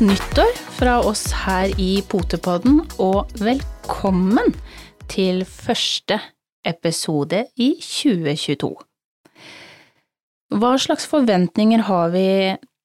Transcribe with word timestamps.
nyttår 0.00 0.54
fra 0.78 0.94
oss 1.04 1.26
her 1.44 1.68
i 1.80 2.00
Potepodden, 2.08 2.78
og 3.02 3.28
velkommen 3.36 4.54
til 5.12 5.42
første 5.44 6.16
episode 6.64 7.42
i 7.60 7.74
2022. 7.84 8.70
Hva 10.56 10.70
slags 10.80 11.04
forventninger 11.10 11.84
har 11.84 12.14
vi 12.14 12.30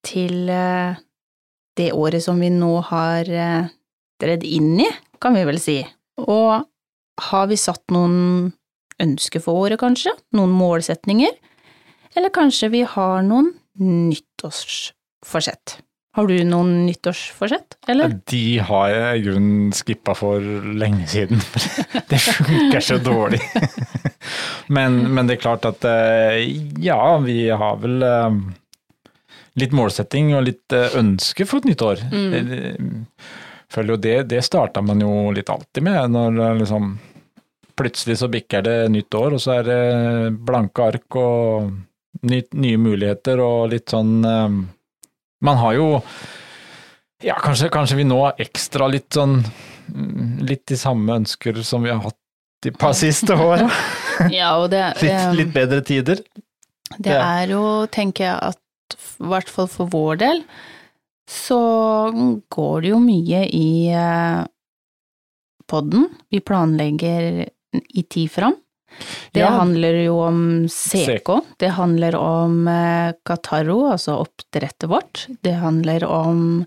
til 0.05 0.51
eh, 0.51 0.99
det 1.79 1.87
året 1.95 2.25
som 2.25 2.43
vi 2.43 2.51
nå 2.51 2.73
har 2.89 3.31
dredd 3.31 3.71
tredd 4.19 4.43
inn 4.47 4.75
i, 4.83 4.89
kan 5.21 5.39
vi 5.39 5.45
vel 5.47 5.61
si? 5.61 5.79
Og 6.19 6.67
har 7.31 7.47
vi 7.47 7.59
satt 7.59 7.95
noen 7.95 8.51
ønsker 8.99 9.43
for 9.43 9.63
året, 9.63 9.79
kanskje? 9.79 10.11
Noen 10.35 10.51
målsetninger? 10.55 11.31
Eller 12.15 12.35
kanskje 12.35 12.73
vi 12.75 12.83
har 12.87 13.23
noen 13.23 13.53
nyttårsforsett? 13.79 15.79
Har 16.15 16.29
du 16.31 16.35
noen 16.47 16.85
nyttårsforsett, 16.85 17.75
eller? 17.91 18.13
De 18.31 18.59
har 18.63 18.87
jeg 18.87 19.17
i 19.17 19.23
grunnen 19.25 19.71
skippa 19.75 20.13
for 20.15 20.43
lenge 20.79 21.09
siden. 21.11 21.41
Det 22.11 22.19
funker 22.23 22.79
så 22.79 22.99
dårlig. 23.03 23.41
Men, 24.67 24.95
men, 25.13 25.27
det 25.27 25.35
er 25.35 25.41
klart 25.43 25.65
at 25.69 25.83
eh, 25.85 26.39
ja, 26.81 26.97
vi 27.21 27.51
har 27.53 27.75
vel 27.77 28.01
eh, 28.01 28.37
litt 29.61 29.75
målsetting 29.77 30.31
og 30.33 30.47
litt 30.47 30.73
eh, 30.73 30.95
ønske 30.97 31.45
for 31.45 31.61
et 31.61 31.67
nytt 31.69 31.83
år. 31.85 32.01
Mm. 32.09 33.03
Føler 33.69 33.93
jo 33.93 33.99
det, 34.01 34.15
det 34.31 34.41
starta 34.47 34.81
man 34.81 35.03
jo 35.05 35.11
litt 35.35 35.51
alltid 35.53 35.85
med, 35.85 36.15
når 36.15 36.57
liksom 36.63 36.95
plutselig 37.77 38.17
så 38.23 38.31
bikker 38.33 38.65
det 38.65 38.75
nytt 38.95 39.19
år, 39.19 39.37
og 39.37 39.43
så 39.45 39.59
er 39.59 39.69
det 39.69 40.33
blanke 40.47 40.89
ark 40.89 41.19
og 41.21 41.69
nye 42.25 42.81
muligheter 42.81 43.45
og 43.45 43.69
litt 43.75 43.93
sånn 43.93 44.17
man 45.43 45.57
har 45.61 45.75
jo 45.77 45.87
Ja, 47.23 47.37
kanskje, 47.41 47.69
kanskje 47.73 47.97
vi 47.99 48.05
nå 48.07 48.19
har 48.21 48.39
ekstra 48.43 48.87
litt 48.91 49.15
sånn 49.15 49.39
mm, 49.41 50.45
Litt 50.45 50.65
de 50.71 50.77
samme 50.79 51.19
ønsker 51.21 51.61
som 51.63 51.83
vi 51.85 51.91
har 51.93 52.03
hatt 52.03 52.19
de 52.65 52.71
par 52.73 52.95
siste 52.97 53.35
åra. 53.37 53.67
ja, 54.33 54.55
og 54.57 54.71
det 54.71 54.81
litt, 55.03 55.35
litt 55.37 55.51
bedre 55.53 55.83
tider. 55.85 56.21
Det 56.97 57.13
er 57.13 57.51
jo, 57.51 57.61
tenker 57.93 58.25
jeg, 58.25 58.53
at 58.53 58.95
i 58.95 59.27
hvert 59.29 59.51
fall 59.51 59.67
for 59.69 59.91
vår 59.91 60.17
del, 60.23 60.41
så 61.29 61.59
går 62.53 62.81
det 62.81 62.91
jo 62.91 62.99
mye 63.03 63.43
i 63.53 63.69
eh, 63.93 64.41
podden. 65.69 66.07
Vi 66.33 66.41
planlegger 66.45 67.45
i 67.45 68.03
tid 68.03 68.31
fram. 68.33 68.57
Det 69.35 69.43
ja. 69.43 69.51
handler 69.57 69.99
jo 70.05 70.19
om 70.23 70.39
CK, 70.71 71.31
det 71.59 71.73
handler 71.75 72.15
om 72.15 72.63
Qatarro, 73.27 73.81
eh, 73.85 73.95
altså 73.97 74.19
oppdrettet 74.23 74.89
vårt. 74.89 75.25
Det 75.43 75.57
handler 75.59 76.05
om 76.07 76.63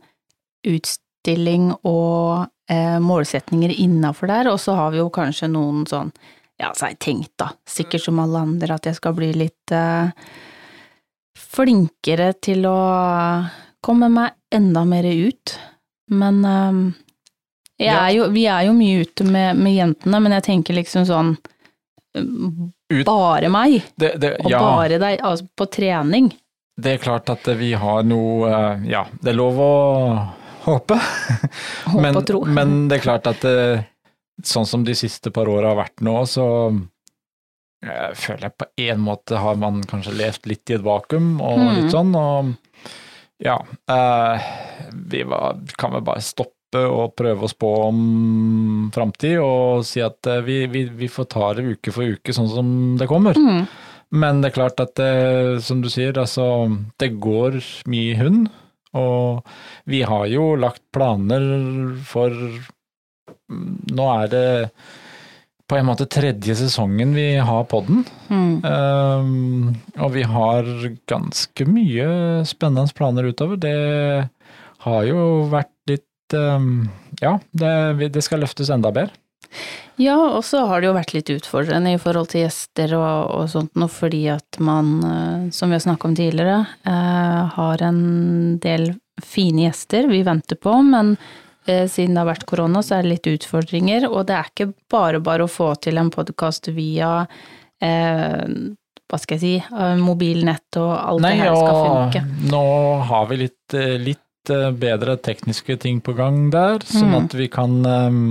utstilling 0.69 1.71
og 1.87 2.49
eh, 2.71 2.99
målsetninger 3.01 3.73
innafor 3.81 4.31
der, 4.31 4.51
og 4.53 4.61
så 4.61 4.77
har 4.79 4.93
vi 4.93 5.01
jo 5.01 5.09
kanskje 5.15 5.51
noen 5.53 5.87
sånn, 5.89 6.13
ja, 6.59 6.73
så 6.75 6.87
har 6.87 6.95
jeg 6.95 7.03
tenkt 7.05 7.35
da, 7.41 7.53
sikkert 7.69 8.05
som 8.05 8.21
alle 8.23 8.45
andre, 8.45 8.77
at 8.77 8.89
jeg 8.89 8.99
skal 8.99 9.17
bli 9.17 9.33
litt 9.37 9.75
eh, 9.75 10.11
flinkere 11.39 12.33
til 12.43 12.67
å 12.69 12.79
komme 13.85 14.11
meg 14.13 14.37
enda 14.55 14.85
mer 14.89 15.07
ut. 15.07 15.55
Men 16.11 16.43
eh, 16.45 16.81
er 17.89 18.11
jo, 18.17 18.29
vi 18.35 18.49
er 18.51 18.67
jo 18.69 18.75
mye 18.77 19.05
ute 19.07 19.27
med, 19.29 19.61
med 19.61 19.77
jentene, 19.77 20.21
men 20.25 20.35
jeg 20.39 20.49
tenker 20.51 20.79
liksom 20.79 21.07
sånn 21.09 21.37
bare 23.07 23.51
meg, 23.53 23.83
det, 23.97 24.15
det, 24.23 24.35
og 24.45 24.53
ja. 24.53 24.61
bare 24.63 24.99
deg, 25.01 25.23
altså 25.25 25.49
på 25.59 25.69
trening. 25.73 26.31
Det 26.79 26.95
er 26.95 27.03
klart 27.03 27.31
at 27.33 27.49
vi 27.59 27.73
har 27.75 28.05
noe 28.07 28.51
eh, 28.51 28.85
Ja, 28.93 29.03
det 29.19 29.33
er 29.33 29.39
lov 29.39 29.59
å 29.59 29.73
håpe. 30.69 30.99
Håpe 31.89 32.03
men, 32.05 32.19
og 32.21 32.27
tro. 32.29 32.43
Men 32.47 32.77
det 32.91 33.01
er 33.01 33.07
klart 33.09 33.27
at 33.31 33.43
det, 33.43 33.57
eh, 33.73 33.89
sånn 34.47 34.69
som 34.69 34.85
de 34.87 34.95
siste 34.95 35.33
par 35.35 35.51
åra 35.51 35.73
har 35.73 35.81
vært 35.81 36.05
nå, 36.07 36.15
så 36.31 36.47
jeg 37.83 37.95
eh, 37.95 38.15
føler 38.19 38.49
jeg 38.49 38.59
på 38.63 38.69
en 38.87 39.03
måte 39.03 39.43
har 39.43 39.59
man 39.59 39.83
kanskje 39.91 40.15
levd 40.19 40.47
litt 40.51 40.71
i 40.71 40.79
et 40.79 40.87
vakuum 40.87 41.37
og 41.43 41.59
mm. 41.63 41.73
litt 41.81 41.95
sånn, 41.95 42.15
og 42.19 42.55
ja. 43.43 43.55
Vi 44.91 45.21
var, 45.31 45.61
kan 45.79 45.93
vel 45.95 46.03
bare 46.07 46.23
stoppe 46.27 46.58
og 46.77 47.15
prøve 47.17 47.47
å 47.47 47.51
spå 47.51 47.71
om 47.87 48.01
framtid 48.95 49.39
og 49.41 49.85
si 49.89 50.03
at 50.05 50.29
eh, 50.29 50.43
vi, 50.45 50.59
vi, 50.71 50.85
vi, 50.93 51.09
får 51.09 51.29
ta 51.33 51.53
det 51.57 51.65
uke 51.75 51.95
for 51.95 52.17
uke 52.19 52.35
sånn 52.37 52.51
som 52.53 52.71
det 53.01 53.09
kommer. 53.11 53.39
Mm. 53.39 53.65
Men 54.19 54.41
det 54.41 54.51
er 54.51 54.57
klart 54.57 54.81
at 54.85 54.95
det, 55.01 55.09
eh, 55.09 55.53
som 55.65 55.83
du 55.85 55.89
sier, 55.93 56.17
altså 56.19 56.69
det 57.01 57.15
går 57.21 57.61
mye 57.89 58.19
hund. 58.21 58.49
Og 58.99 59.45
vi 59.89 60.03
har 60.09 60.27
jo 60.33 60.55
lagt 60.57 60.85
planer 60.97 61.45
for 62.09 62.35
Nå 63.49 64.05
er 64.13 64.27
det 64.29 64.49
på 65.69 65.77
en 65.77 65.87
måte 65.89 66.05
tredje 66.09 66.55
sesongen 66.57 67.15
vi 67.17 67.27
har 67.45 67.67
podden. 67.69 68.03
Mm. 68.29 68.61
Um, 68.65 69.75
og 70.01 70.15
vi 70.15 70.25
har 70.29 70.69
ganske 71.09 71.67
mye 71.69 72.09
spennende 72.49 72.93
planer 72.97 73.29
utover. 73.29 73.61
Det 73.61 73.75
har 74.85 75.03
jo 75.09 75.25
vært 75.53 75.73
ja, 76.37 77.33
det, 77.51 78.11
det 78.15 78.23
skal 78.25 78.43
løftes 78.45 78.71
enda 78.75 78.93
bedre. 78.95 79.17
Ja, 79.99 80.15
og 80.15 80.45
så 80.47 80.61
har 80.71 80.81
det 80.81 80.87
jo 80.87 80.95
vært 80.95 81.13
litt 81.17 81.31
utfordrende 81.33 81.97
i 81.97 81.99
forhold 81.99 82.31
til 82.31 82.45
gjester 82.45 82.93
og, 82.95 83.33
og 83.35 83.49
sånt 83.51 83.75
noe, 83.79 83.91
fordi 83.91 84.23
at 84.31 84.61
man, 84.63 84.93
eh, 85.03 85.49
som 85.55 85.73
vi 85.73 85.75
har 85.75 85.83
snakket 85.83 86.07
om 86.07 86.17
tidligere, 86.19 86.59
eh, 86.87 87.41
har 87.57 87.83
en 87.83 88.03
del 88.63 88.93
fine 89.25 89.67
gjester 89.67 90.07
vi 90.11 90.23
venter 90.27 90.61
på, 90.63 90.77
men 90.87 91.17
eh, 91.67 91.89
siden 91.91 92.15
det 92.15 92.23
har 92.23 92.31
vært 92.31 92.47
korona, 92.47 92.85
så 92.85 92.99
er 92.99 93.07
det 93.07 93.17
litt 93.17 93.31
utfordringer, 93.33 94.07
og 94.07 94.29
det 94.29 94.37
er 94.39 94.53
ikke 94.53 94.69
bare 94.93 95.23
bare 95.25 95.49
å 95.49 95.51
få 95.51 95.73
til 95.83 95.99
en 95.99 96.13
podkast 96.15 96.71
via 96.77 97.25
eh, 97.83 98.47
hva 99.09 99.19
skal 99.19 99.39
jeg 99.39 99.41
si, 99.41 99.77
mobilnett 99.99 100.77
og 100.77 100.91
alt 100.93 101.23
Nei, 101.25 101.33
det 101.33 101.47
her 101.49 101.55
skal 101.57 101.79
funke. 101.81 102.25
Nå 102.53 102.65
har 103.09 103.29
vi 103.31 103.39
litt, 103.41 103.77
litt 104.05 104.27
Eh, 104.51 104.71
bedre 104.73 105.17
tekniske 105.17 105.77
ting 105.83 106.01
på 106.05 106.15
gang 106.17 106.49
der, 106.53 106.81
sånn 106.87 107.13
mm. 107.13 107.19
at 107.19 107.35
vi 107.37 107.49
kan 107.53 107.75
um, 107.85 108.23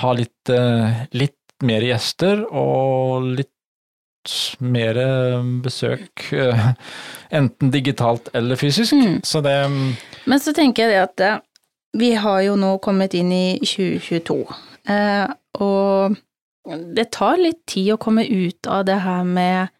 ha 0.00 0.12
litt, 0.14 0.50
uh, 0.50 1.04
litt 1.14 1.38
mer 1.64 1.84
gjester 1.86 2.44
og 2.50 3.26
litt 3.40 3.50
mer 4.64 4.98
besøk, 5.64 6.26
uh, 6.32 6.70
enten 7.34 7.72
digitalt 7.74 8.30
eller 8.34 8.60
fysisk. 8.60 8.94
Mm. 8.94 9.18
Så 9.26 9.42
det 9.44 9.56
um, 9.66 9.96
Men 10.30 10.42
så 10.42 10.54
tenker 10.56 10.86
jeg 10.86 10.94
det 10.94 11.32
at 11.32 11.42
vi 11.98 12.14
har 12.18 12.42
jo 12.46 12.54
nå 12.58 12.76
kommet 12.82 13.14
inn 13.18 13.32
i 13.34 13.46
2022, 13.62 14.38
uh, 14.90 15.26
og 15.62 16.20
det 16.96 17.10
tar 17.14 17.42
litt 17.42 17.64
tid 17.70 17.94
å 17.94 18.00
komme 18.00 18.24
ut 18.24 18.66
av 18.70 18.86
det 18.88 18.96
her 19.04 19.26
med 19.28 19.74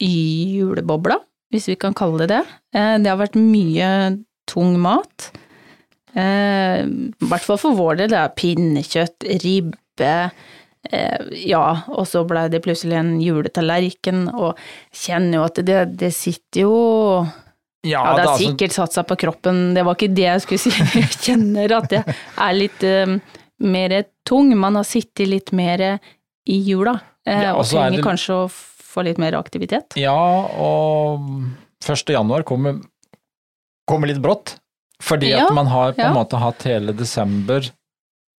julebobla 0.00 1.18
hvis 1.52 1.68
vi 1.70 1.76
kan 1.80 1.96
kalle 1.96 2.24
det 2.24 2.34
det. 2.34 2.44
Eh, 2.76 2.94
det 3.02 3.10
har 3.10 3.20
vært 3.20 3.38
mye 3.40 3.90
tung 4.48 4.76
mat. 4.80 5.30
Eh, 6.12 6.84
I 6.84 7.28
hvert 7.30 7.44
fall 7.44 7.60
for 7.60 7.78
vår 7.78 8.02
del. 8.02 8.12
Det 8.12 8.20
er 8.20 8.36
pinnekjøtt, 8.36 9.28
ribbe, 9.44 10.14
eh, 10.90 11.32
ja, 11.48 11.64
og 11.94 12.08
så 12.10 12.24
blei 12.28 12.48
det 12.52 12.62
plutselig 12.64 12.98
en 13.00 13.16
juletallerken, 13.22 14.28
og 14.34 14.60
kjenner 14.94 15.40
jo 15.40 15.48
at 15.48 15.60
det, 15.64 15.82
det 16.00 16.12
sitter 16.16 16.66
jo 16.66 16.78
ja, 17.86 18.02
ja, 18.02 18.14
det 18.18 18.24
har 18.26 18.40
sikkert 18.40 18.74
satt 18.74 18.96
seg 18.96 19.06
på 19.08 19.16
kroppen, 19.22 19.68
det 19.76 19.84
var 19.86 19.96
ikke 19.96 20.12
det 20.12 20.26
jeg 20.26 20.44
skulle 20.44 20.64
si. 20.66 20.72
Jeg 20.98 21.12
kjenner 21.22 21.76
at 21.78 21.92
det 21.92 22.00
er 22.10 22.56
litt 22.56 22.82
um, 22.84 23.20
mer 23.62 23.94
tung. 24.26 24.50
Man 24.58 24.76
har 24.76 24.84
sittet 24.84 25.30
litt 25.30 25.52
mer 25.56 25.84
i 25.88 26.58
jula, 26.66 26.96
ja, 27.22 27.54
og 27.54 27.62
trenger 27.68 28.00
det... 28.00 28.04
kanskje 28.04 28.40
å 28.42 28.48
få 28.88 29.04
litt 29.06 29.20
mer 29.20 29.36
aktivitet? 29.38 29.96
Ja, 30.00 30.16
og 30.58 31.28
1. 31.84 32.14
januar 32.14 32.46
kommer, 32.48 32.80
kommer 33.88 34.10
litt 34.10 34.22
brått. 34.24 34.56
Fordi 35.04 35.30
ja, 35.30 35.44
at 35.46 35.54
man 35.54 35.68
har 35.70 35.92
på 35.94 36.02
en 36.02 36.10
ja. 36.10 36.14
måte 36.16 36.40
hatt 36.42 36.64
hele 36.66 36.94
desember 36.96 37.68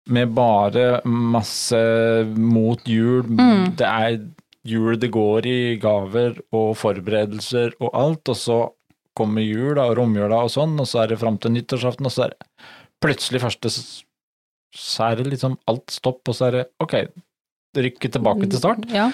med 0.09 0.33
bare 0.35 0.99
masse 1.07 1.79
mot 2.35 2.81
jul. 2.89 3.29
Mm. 3.29 3.77
Det 3.79 3.87
er 3.87 4.19
jul 4.67 4.97
det 4.99 5.11
går 5.13 5.47
i, 5.47 5.59
gaver 5.79 6.41
og 6.55 6.73
forberedelser 6.81 7.77
og 7.79 7.93
alt, 7.95 8.33
og 8.33 8.37
så 8.37 8.59
kommer 9.17 9.43
jul 9.43 9.79
og 9.79 9.95
romjula 9.99 10.43
og 10.45 10.51
sånn, 10.53 10.75
og 10.79 10.87
så 10.89 11.03
er 11.03 11.13
det 11.13 11.19
fram 11.21 11.39
til 11.41 11.53
nyttårsaften, 11.55 12.07
og 12.07 12.13
så 12.13 12.27
er 12.27 12.35
det 12.35 12.69
plutselig 13.03 13.41
første 13.43 13.71
Så 13.71 15.03
er 15.07 15.15
det 15.17 15.31
liksom 15.31 15.57
alt 15.67 15.89
stopp, 15.91 16.21
og 16.27 16.35
så 16.35 16.49
er 16.49 16.57
det 16.57 16.65
ok, 16.83 16.95
rykke 17.77 18.11
tilbake 18.11 18.49
til 18.49 18.59
start. 18.59 18.85
Ja. 18.93 19.09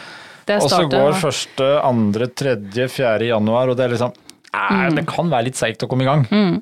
Og 0.60 0.70
så 0.70 0.84
går 0.92 1.18
første, 1.22 1.70
andre, 1.82 2.30
tredje, 2.30 2.88
fjerde 2.92 3.32
januar, 3.32 3.72
og 3.72 3.80
det 3.80 3.88
er 3.88 3.96
liksom 3.96 4.14
eh, 4.14 4.76
mm. 4.76 5.00
Det 5.00 5.06
kan 5.10 5.34
være 5.34 5.50
litt 5.50 5.60
seigt 5.60 5.84
å 5.84 5.90
komme 5.92 6.06
i 6.06 6.10
gang. 6.10 6.28
Mm. 6.30 6.62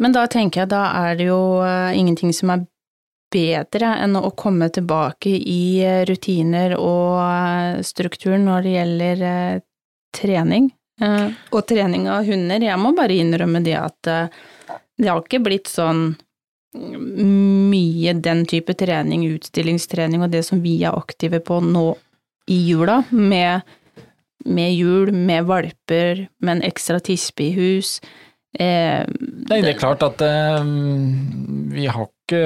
Men 0.00 0.16
da 0.16 0.26
tenker 0.32 0.64
jeg, 0.64 0.72
da 0.72 0.84
er 1.04 1.16
det 1.18 1.28
jo 1.28 1.40
uh, 1.60 1.92
ingenting 1.92 2.32
som 2.32 2.54
er 2.54 2.66
bedre 3.30 3.92
enn 4.02 4.16
å 4.18 4.32
komme 4.32 4.70
tilbake 4.72 5.30
i 5.30 5.62
uh, 5.84 6.02
rutiner 6.08 6.74
og 6.80 7.20
uh, 7.20 7.80
struktur 7.86 8.38
når 8.40 8.66
det 8.66 8.76
gjelder 8.78 9.24
trening. 10.16 10.70
Eh, 11.00 11.28
og 11.56 11.64
trening 11.68 12.08
av 12.12 12.26
hunder, 12.28 12.60
jeg 12.60 12.80
må 12.80 12.92
bare 12.96 13.16
innrømme 13.16 13.62
det 13.64 13.76
at 13.78 14.10
eh, 14.10 14.40
det 15.00 15.08
har 15.08 15.22
ikke 15.22 15.40
blitt 15.46 15.70
sånn 15.70 16.10
mye 16.70 18.12
den 18.22 18.44
type 18.46 18.76
trening, 18.78 19.24
utstillingstrening 19.32 20.22
og 20.22 20.30
det 20.30 20.44
som 20.46 20.60
vi 20.62 20.76
er 20.84 20.94
aktive 20.94 21.40
på 21.42 21.56
nå 21.64 21.86
i 22.50 22.58
jula, 22.66 23.02
med, 23.10 23.60
med 24.44 24.74
jul, 24.74 25.12
med 25.12 25.46
valper, 25.48 26.26
med 26.42 26.56
en 26.56 26.64
ekstra 26.66 27.00
tispe 27.04 27.46
i 27.46 27.52
hus. 27.54 27.98
Eh, 28.58 29.06
Nei, 29.06 29.60
det 29.62 29.76
er 29.76 29.78
klart 29.78 30.02
at 30.02 30.22
eh, 30.26 30.64
vi 31.70 31.84
har 31.86 32.08
ikke 32.08 32.40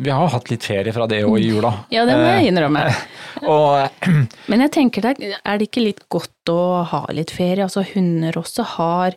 Vi 0.00 0.08
har 0.12 0.30
hatt 0.32 0.48
litt 0.48 0.64
ferie 0.64 0.92
fra 0.92 1.04
det 1.08 1.22
òg 1.24 1.36
i 1.36 1.50
jula. 1.50 1.70
Ja, 1.92 2.06
det 2.08 2.16
må 2.16 2.26
jeg 2.28 2.48
innrømme. 2.50 2.86
og, 3.52 4.08
Men 4.52 4.64
jeg 4.66 4.72
tenker 4.72 5.06
deg, 5.06 5.20
er 5.40 5.60
det 5.60 5.68
ikke 5.68 5.84
litt 5.84 6.02
godt 6.12 6.52
å 6.52 6.62
ha 6.88 7.04
litt 7.12 7.32
ferie? 7.32 7.64
Altså 7.64 7.84
hunder 7.92 8.36
også 8.40 8.66
har 8.76 9.16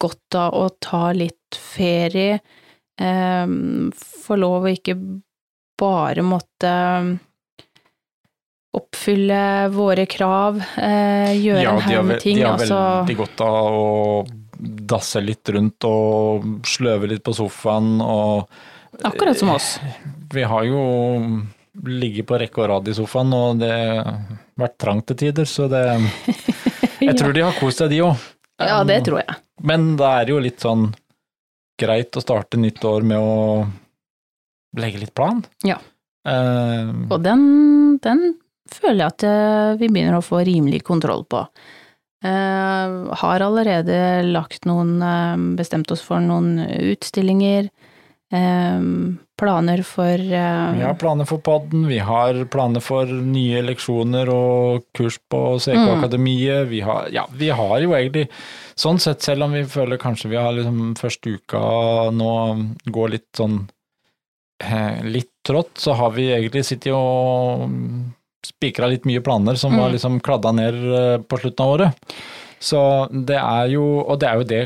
godt 0.00 0.36
av 0.36 0.56
å 0.56 0.66
ta 0.80 1.06
litt 1.16 1.56
ferie. 1.56 2.40
Eh, 3.00 3.46
få 4.24 4.40
lov 4.40 4.68
å 4.68 4.74
ikke 4.74 4.96
bare 5.80 6.24
måtte 6.24 6.74
oppfylle 8.74 9.68
våre 9.74 10.06
krav, 10.10 10.60
eh, 10.76 11.32
gjøre 11.38 11.62
ja, 11.62 11.74
en 11.74 11.84
haug 11.86 12.06
med 12.10 12.22
ting. 12.22 12.38
De 12.40 12.46
har 12.46 12.58
altså, 12.58 12.80
veldig 13.04 13.18
godt 13.22 13.42
av 13.46 13.78
å 13.78 13.90
dasse 14.94 15.20
litt 15.22 15.48
rundt 15.54 15.86
og 15.88 16.46
sløve 16.66 17.10
litt 17.10 17.24
på 17.24 17.34
sofaen 17.36 17.98
og 18.04 18.48
Akkurat 19.02 19.34
som 19.34 19.50
oss. 19.50 19.80
Vi 20.30 20.44
har 20.46 20.62
jo 20.68 20.82
ligget 21.82 22.28
på 22.28 22.38
rekke 22.38 22.60
og 22.62 22.68
rad 22.70 22.88
i 22.88 22.94
sofaen, 22.94 23.32
og 23.34 23.58
det 23.58 23.72
har 23.74 24.20
vært 24.60 24.76
trangt 24.78 25.08
til 25.10 25.18
tider, 25.24 25.48
så 25.50 25.66
det 25.66 25.82
Jeg 27.04 27.16
tror 27.18 27.34
de 27.34 27.42
har 27.42 27.56
kost 27.58 27.82
seg, 27.82 27.90
de 27.90 28.04
òg. 28.06 28.28
Ja, 28.62 28.84
det 28.86 29.00
tror 29.08 29.18
jeg. 29.20 29.34
Men 29.66 29.96
da 29.98 30.12
er 30.20 30.28
det 30.28 30.34
jo 30.34 30.44
litt 30.44 30.62
sånn 30.62 30.92
greit 31.80 32.14
å 32.16 32.22
starte 32.22 32.60
nytt 32.60 32.78
år 32.86 33.02
med 33.06 33.18
å 33.18 33.66
legge 34.78 35.02
litt 35.02 35.14
plan. 35.16 35.42
Ja. 35.66 35.80
Uh, 36.24 37.10
og 37.12 37.18
den, 37.26 37.42
den, 38.04 38.22
føler 38.76 39.04
jeg 39.04 39.14
at 39.14 39.24
eh, 39.28 39.70
vi 39.80 39.88
begynner 39.88 40.18
å 40.18 40.24
få 40.24 40.42
rimelig 40.46 40.84
kontroll 40.86 41.24
på. 41.30 41.46
Uh, 42.24 43.10
har 43.20 43.42
allerede 43.44 43.96
lagt 44.24 44.64
noen 44.64 44.94
uh, 45.04 45.36
Bestemt 45.58 45.90
oss 45.92 46.00
for 46.00 46.24
noen 46.24 46.56
utstillinger. 46.64 47.68
planer 49.38 49.82
for 49.86 50.18
Vi 50.18 50.82
har 50.82 50.96
planer 50.98 51.28
for 51.28 51.38
podden, 51.44 51.84
vi 51.86 51.98
har 52.02 52.38
planer 52.50 52.82
for 52.82 53.06
nye 53.06 53.60
leksjoner 53.62 54.30
og 54.32 54.88
kurs 54.96 55.20
på 55.30 55.42
CK-akademiet. 55.60 56.64
Mm. 56.64 56.70
Vi, 56.72 56.80
har, 56.80 57.12
ja, 57.14 57.28
vi 57.30 57.52
har 57.54 57.76
jo 57.84 57.92
egentlig 57.94 58.26
Sånn 58.74 58.98
sett, 58.98 59.22
selv 59.22 59.44
om 59.46 59.52
vi 59.54 59.62
føler 59.70 60.00
kanskje 60.02 60.32
vi 60.32 60.40
har 60.40 60.50
liksom 60.56 60.96
første 60.98 61.36
uka 61.36 61.60
nå 62.10 62.32
går 62.90 63.12
litt 63.12 63.28
sånn 63.38 63.60
litt 65.04 65.30
trått, 65.46 65.76
så 65.78 65.94
har 65.98 66.10
vi 66.16 66.30
egentlig 66.32 66.64
sittet 66.66 66.94
og 66.96 67.68
spikra 68.44 68.90
litt 68.92 69.06
mye 69.08 69.22
planer 69.24 69.58
som 69.60 69.76
var 69.76 69.88
mm. 69.88 69.94
liksom 69.96 70.18
kladda 70.24 70.52
ned 70.56 70.80
på 71.28 71.40
slutten 71.40 71.64
av 71.64 71.74
året. 71.76 72.14
Så 72.64 72.80
det 73.10 73.38
er 73.40 73.70
jo, 73.74 73.84
og 74.04 74.18
det 74.20 74.28
er 74.28 74.40
jo 74.40 74.48
det 74.48 74.62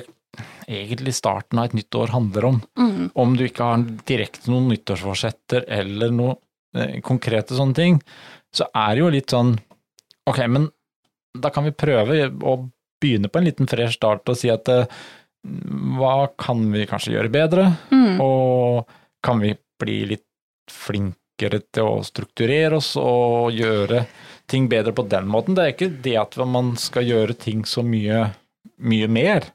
egentlig 0.69 1.15
starten 1.17 1.59
av 1.59 1.69
et 1.69 1.79
nytt 1.79 1.95
år 1.99 2.13
handler 2.13 2.49
om. 2.51 2.59
Mm. 2.79 3.11
Om 3.15 3.37
du 3.37 3.45
ikke 3.47 3.71
har 3.71 3.85
direkte 4.09 4.51
noen 4.53 4.69
nyttårsforsetter 4.73 5.67
eller 5.81 6.13
noe 6.15 6.37
eh, 6.77 6.99
konkrete 7.05 7.57
sånne 7.57 7.79
ting, 7.79 8.01
så 8.55 8.69
er 8.77 8.95
det 8.95 9.03
jo 9.03 9.13
litt 9.15 9.35
sånn 9.35 9.55
ok, 10.29 10.43
men 10.53 10.69
da 11.39 11.53
kan 11.55 11.67
vi 11.67 11.77
prøve 11.77 12.29
å 12.29 12.59
begynne 13.01 13.31
på 13.31 13.41
en 13.41 13.49
liten 13.49 13.71
fresh 13.71 13.97
start 13.97 14.29
og 14.29 14.39
si 14.39 14.51
at 14.53 14.69
eh, 14.73 15.01
hva 15.99 16.29
kan 16.39 16.67
vi 16.75 16.85
kanskje 16.91 17.15
gjøre 17.15 17.33
bedre, 17.33 17.71
mm. 17.95 18.19
og 18.21 18.91
kan 19.25 19.41
vi 19.41 19.55
bli 19.81 20.03
litt 20.13 20.27
flinkere 20.69 21.17
til 21.39 21.85
å 21.85 22.01
strukturere 22.07 22.81
oss 22.81 22.95
og 23.01 23.55
gjøre 23.55 24.05
ting 24.49 24.69
bedre 24.69 24.95
på 24.97 25.05
den 25.09 25.29
måten. 25.29 25.57
Det 25.57 25.65
er 25.65 25.75
ikke 25.75 25.93
det 26.05 26.17
at 26.21 26.39
man 26.49 26.73
skal 26.81 27.07
gjøre 27.07 27.37
ting 27.39 27.65
så 27.69 27.85
mye, 27.87 28.31
mye 28.81 29.09
mer. 29.13 29.51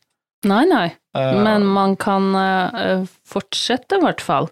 Nei, 0.48 0.64
nei, 0.68 0.88
uh, 1.16 1.40
men 1.44 1.66
man 1.72 1.96
kan 2.00 2.34
uh, 2.36 3.04
fortsette, 3.28 3.98
i 3.98 4.04
hvert 4.04 4.24
fall. 4.24 4.50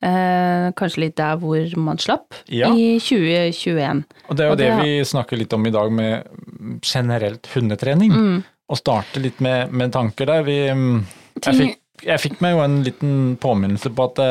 Uh, 0.00 0.70
kanskje 0.78 1.02
litt 1.04 1.16
der 1.20 1.36
hvor 1.40 1.74
man 1.80 2.00
slapp, 2.00 2.36
ja. 2.48 2.70
i 2.72 2.96
2021. 3.00 4.04
Og 4.28 4.38
det 4.38 4.44
er 4.44 4.52
jo 4.52 4.56
det, 4.60 4.70
det, 4.70 4.78
vi 4.84 5.04
snakker 5.08 5.40
litt 5.40 5.52
om 5.56 5.66
i 5.68 5.74
dag 5.74 5.92
med 5.92 6.80
generelt 6.84 7.50
hundetrening. 7.54 8.14
Mm. 8.14 8.40
Å 8.70 8.78
starte 8.78 9.20
litt 9.20 9.40
med, 9.44 9.72
med 9.74 9.92
tanker 9.96 10.28
der. 10.30 10.44
Vi, 10.46 10.58
mm, 10.70 10.98
jeg, 11.40 11.56
fikk, 11.56 11.78
jeg, 12.04 12.22
fikk, 12.22 12.40
meg 12.44 12.54
jo 12.54 12.64
en 12.64 12.80
liten 12.86 13.14
påminnelse 13.40 13.92
på 13.96 14.08
at 14.12 14.22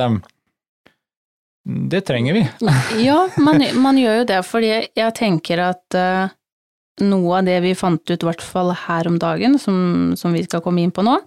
det 1.65 2.01
trenger 2.01 2.33
vi. 2.33 2.47
ja, 3.07 3.29
man, 3.37 3.63
man, 3.81 3.97
gjør 3.99 4.21
jo 4.21 4.27
det, 4.31 4.41
fordi 4.47 4.71
jeg 4.97 5.15
tenker 5.17 5.61
at 5.69 5.97
uh, 5.97 6.31
noe 7.03 7.39
av 7.39 7.47
det 7.47 7.59
vi 7.65 7.77
fant 7.77 8.03
ut, 8.03 8.17
i 8.17 8.29
hvert 8.29 8.43
fall 8.43 8.73
her 8.87 9.09
om 9.09 9.19
dagen, 9.21 9.59
som, 9.61 10.13
som, 10.19 10.35
vi 10.35 10.45
skal 10.47 10.63
komme 10.65 10.83
inn 10.83 10.93
på 10.95 11.05
nå, 11.05 11.19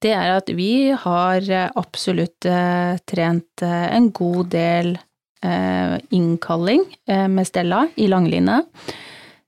det 0.00 0.14
er 0.16 0.38
at 0.38 0.48
vi 0.56 0.92
har 0.96 1.44
absolutt 1.76 2.48
uh, 2.48 2.96
trent 3.08 3.64
uh, 3.66 3.86
en 3.92 4.10
god 4.14 4.52
del 4.56 4.98
innkalling 5.40 6.82
med 7.32 7.46
Stella 7.48 7.86
i 7.96 8.10
langline. 8.12 8.58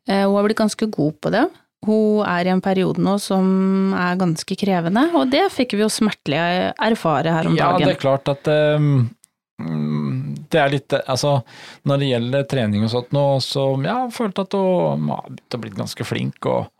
Hun 0.09 0.37
har 0.39 0.47
blitt 0.47 0.57
ganske 0.57 0.87
god 0.89 1.19
på 1.21 1.33
det. 1.35 1.43
Hun 1.85 2.23
er 2.25 2.49
i 2.49 2.53
en 2.55 2.63
periode 2.65 3.05
nå 3.05 3.19
som 3.21 3.93
er 3.93 4.17
ganske 4.17 4.57
krevende, 4.57 5.03
og 5.13 5.29
det 5.35 5.43
fikk 5.53 5.75
vi 5.77 5.85
jo 5.85 5.91
smertelig 5.93 6.41
erfare 6.81 7.37
her 7.37 7.51
om 7.51 7.59
ja, 7.61 7.75
dagen. 7.75 7.85
Ja, 7.85 7.91
det 7.91 7.99
er 7.99 8.01
klart 8.07 8.33
at 8.33 8.49
um 8.49 9.03
det 10.53 10.61
er 10.61 10.73
litt 10.73 10.95
Altså, 11.01 11.39
når 11.89 12.03
det 12.03 12.13
gjelder 12.13 12.47
trening 12.51 12.87
og 12.87 12.93
sånt 12.93 13.13
nå, 13.17 13.25
så 13.45 13.67
ja, 13.83 14.03
jeg 14.05 14.15
følte 14.17 14.47
at 14.47 14.57
hun 14.59 15.11
har 15.13 15.59
blitt 15.59 15.79
ganske 15.79 16.07
flink 16.07 16.49
og 16.51 16.71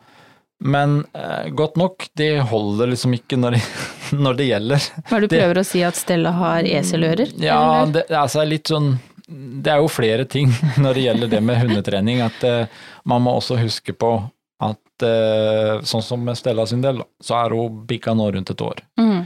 men 0.63 1.01
eh, 1.11 1.49
godt 1.51 1.75
nok, 1.75 2.05
det 2.15 2.39
holder 2.47 2.93
liksom 2.93 3.17
ikke 3.17 3.35
når 3.35 3.57
når 4.25 4.37
det 4.39 4.45
gjelder. 4.47 4.85
Hva 5.09 5.17
er 5.17 5.25
det 5.25 5.29
du 5.31 5.35
prøver 5.35 5.59
å 5.59 5.65
si 5.67 5.81
at 5.83 5.97
Stella 5.99 6.31
har 6.37 6.67
eselører? 6.69 7.33
Ja, 7.41 7.83
det, 7.89 8.05
altså 8.15 8.45
litt 8.47 8.71
sånn 8.71 8.93
Det 9.27 9.73
er 9.73 9.81
jo 9.81 9.89
flere 9.91 10.23
ting 10.29 10.53
når 10.83 10.95
det 10.95 11.05
gjelder 11.07 11.33
det 11.35 11.41
med 11.43 11.59
hundetrening. 11.65 12.23
At 12.23 12.47
eh, 12.47 12.71
man 13.09 13.25
må 13.25 13.35
også 13.41 13.59
huske 13.59 13.95
på 13.97 14.15
at 14.63 15.07
eh, 15.07 15.83
sånn 15.83 16.05
som 16.05 16.23
med 16.23 16.39
Stella 16.39 16.63
sin 16.69 16.83
del, 16.83 17.03
så 17.19 17.41
er 17.41 17.57
hun 17.57 17.83
bikka 17.89 18.15
nå 18.15 18.29
rundt 18.31 18.53
et 18.53 18.63
år. 18.63 18.83
Mm. 18.99 19.25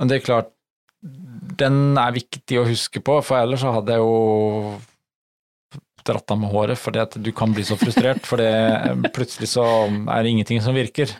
Men 0.00 0.10
det 0.10 0.20
er 0.20 0.26
klart, 0.26 0.52
den 1.60 1.98
er 2.00 2.16
viktig 2.16 2.60
å 2.60 2.66
huske 2.68 3.02
på, 3.04 3.20
for 3.24 3.40
ellers 3.40 3.62
så 3.64 3.74
hadde 3.76 3.96
jeg 3.96 4.04
jo 4.04 4.78
dratt 6.06 6.32
av 6.32 6.38
med 6.40 6.52
håret, 6.52 6.80
fordi 6.80 7.02
at 7.02 7.16
du 7.20 7.30
kan 7.36 7.52
bli 7.54 7.64
så 7.66 7.76
frustrert, 7.78 8.24
for 8.28 8.40
plutselig 9.14 9.50
så 9.52 9.66
er 9.88 10.22
det 10.24 10.32
ingenting 10.32 10.62
som 10.64 10.76
virker. 10.76 11.12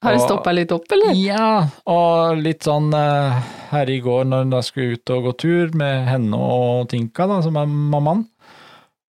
Har 0.00 0.16
det 0.16 0.22
stoppa 0.24 0.52
litt 0.54 0.72
opp, 0.72 0.88
eller? 0.96 1.12
Ja, 1.18 1.68
og 1.92 2.40
litt 2.40 2.64
sånn 2.64 2.88
eh, 2.96 3.40
her 3.68 3.90
i 3.92 3.98
går 4.00 4.24
når 4.30 4.46
jeg 4.54 4.68
skulle 4.70 4.96
ut 4.96 5.12
og 5.12 5.26
gå 5.26 5.32
tur 5.42 5.74
med 5.76 6.06
henne 6.08 6.40
og 6.40 6.88
Tinka, 6.88 7.26
da, 7.28 7.40
som 7.44 7.58
er 7.60 7.68
mammaen. 7.68 8.24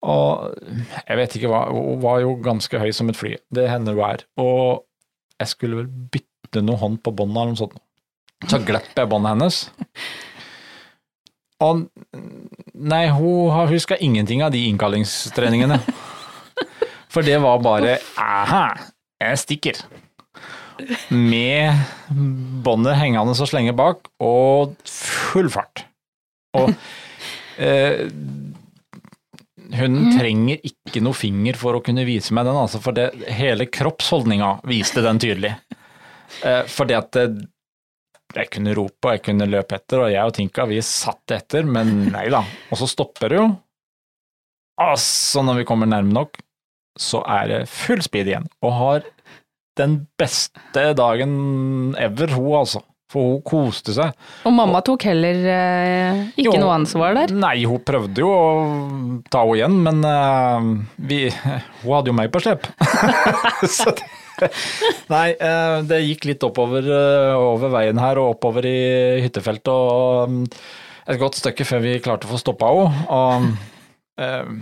Og 0.01 0.57
jeg 1.05 1.19
vet 1.19 1.37
ikke 1.37 1.51
hva, 1.51 1.61
hun 1.71 2.01
var 2.03 2.19
jo 2.23 2.33
ganske 2.43 2.81
høy 2.81 2.89
som 2.97 3.11
et 3.11 3.19
fly, 3.19 3.37
det 3.55 3.69
hender 3.71 3.95
hun 3.95 4.07
er. 4.09 4.25
Og 4.41 4.83
jeg 5.39 5.53
skulle 5.53 5.79
vel 5.79 5.87
bytte 6.11 6.65
noe 6.65 6.81
hånd 6.81 6.99
på 7.05 7.13
båndet 7.15 7.39
eller 7.39 7.55
noe 7.55 7.61
sånt. 7.61 7.79
Så 8.49 8.59
glepp 8.65 8.91
jeg 8.97 9.07
båndet 9.07 9.35
hennes. 9.35 9.63
Og 11.61 11.85
nei, 12.73 13.03
hun 13.13 13.69
huska 13.69 13.97
ingenting 14.01 14.43
av 14.45 14.53
de 14.53 14.63
innkallingstreningene. 14.71 15.79
For 17.11 17.27
det 17.27 17.37
var 17.43 17.61
bare 17.63 17.97
aha, 18.19 18.65
jeg 19.21 19.41
stikker. 19.41 19.81
Med 21.13 21.77
båndet 22.65 22.97
hengende 22.97 23.35
så 23.37 23.45
slenge 23.49 23.75
bak, 23.77 24.07
og 24.23 24.77
full 24.87 25.51
fart. 25.53 25.83
Og 26.57 26.71
eh, 27.61 28.07
hun 29.77 29.99
trenger 30.15 30.63
ikke 30.67 31.03
noe 31.03 31.15
finger 31.15 31.59
for 31.59 31.77
å 31.77 31.83
kunne 31.85 32.07
vise 32.07 32.33
meg 32.35 32.47
den, 32.47 32.57
altså, 32.59 32.81
for 32.83 32.97
det, 32.97 33.11
hele 33.31 33.69
kroppsholdninga 33.71 34.57
viste 34.71 35.03
den 35.05 35.21
tydelig. 35.21 35.53
Eh, 36.47 36.63
det 36.89 36.97
at 36.97 37.21
jeg 38.35 38.49
kunne 38.53 38.75
rope 38.77 39.09
og 39.09 39.15
jeg 39.15 39.23
kunne 39.25 39.49
løpe 39.49 39.77
etter, 39.77 40.05
og 40.05 40.13
jeg 40.13 40.27
og 40.27 40.35
Tinka 40.37 40.67
vi 40.69 40.79
satt 40.85 41.35
etter, 41.35 41.67
men 41.67 42.11
nei 42.13 42.27
da. 42.33 42.43
Og 42.71 42.79
så 42.81 42.89
stopper 42.89 43.33
det 43.33 43.41
jo. 43.41 43.49
Altså, 44.81 45.43
når 45.45 45.61
vi 45.61 45.67
kommer 45.69 45.89
nærme 45.89 46.13
nok, 46.15 46.39
så 46.99 47.21
er 47.27 47.49
det 47.51 47.59
full 47.71 48.01
speed 48.03 48.31
igjen. 48.31 48.47
Og 48.65 48.77
har 48.77 49.03
den 49.79 50.01
beste 50.19 50.91
dagen 50.97 51.95
ever, 51.99 52.33
hun 52.35 52.61
altså. 52.61 52.83
For 53.11 53.27
hun 53.27 53.41
koste 53.43 53.91
seg. 53.91 54.13
Og 54.47 54.53
mamma 54.55 54.79
tok 54.87 55.03
heller 55.09 55.41
eh, 55.51 56.19
ikke 56.39 56.53
jo, 56.53 56.61
noe 56.61 56.77
ansvar 56.77 57.17
der? 57.17 57.33
Nei, 57.35 57.57
hun 57.67 57.81
prøvde 57.83 58.23
jo 58.23 58.29
å 58.31 58.45
ta 59.27 59.41
henne 59.43 59.57
igjen, 59.57 59.75
men 59.83 59.99
eh, 60.07 60.69
vi, 61.09 61.19
hun 61.81 61.91
hadde 61.97 62.13
jo 62.13 62.15
meg 62.15 62.31
på 62.31 62.39
slep. 62.45 62.69
så 63.67 63.91
det 63.91 64.07
Nei, 65.13 65.27
eh, 65.35 65.77
det 65.87 66.01
gikk 66.03 66.27
litt 66.29 66.45
oppover 66.47 66.85
eh, 66.85 67.33
over 67.37 67.73
veien 67.73 67.99
her 68.01 68.21
og 68.21 68.35
oppover 68.35 68.67
i 68.69 68.77
hyttefeltet, 69.23 69.71
og 69.71 70.31
mm, 70.31 70.45
et 71.11 71.19
godt 71.21 71.39
stykke 71.39 71.67
før 71.67 71.83
vi 71.83 71.97
klarte 72.03 72.29
å 72.29 72.33
få 72.33 72.39
stoppa 72.41 72.69
henne. 72.71 73.03
Og 73.11 74.21
eh, 74.21 74.53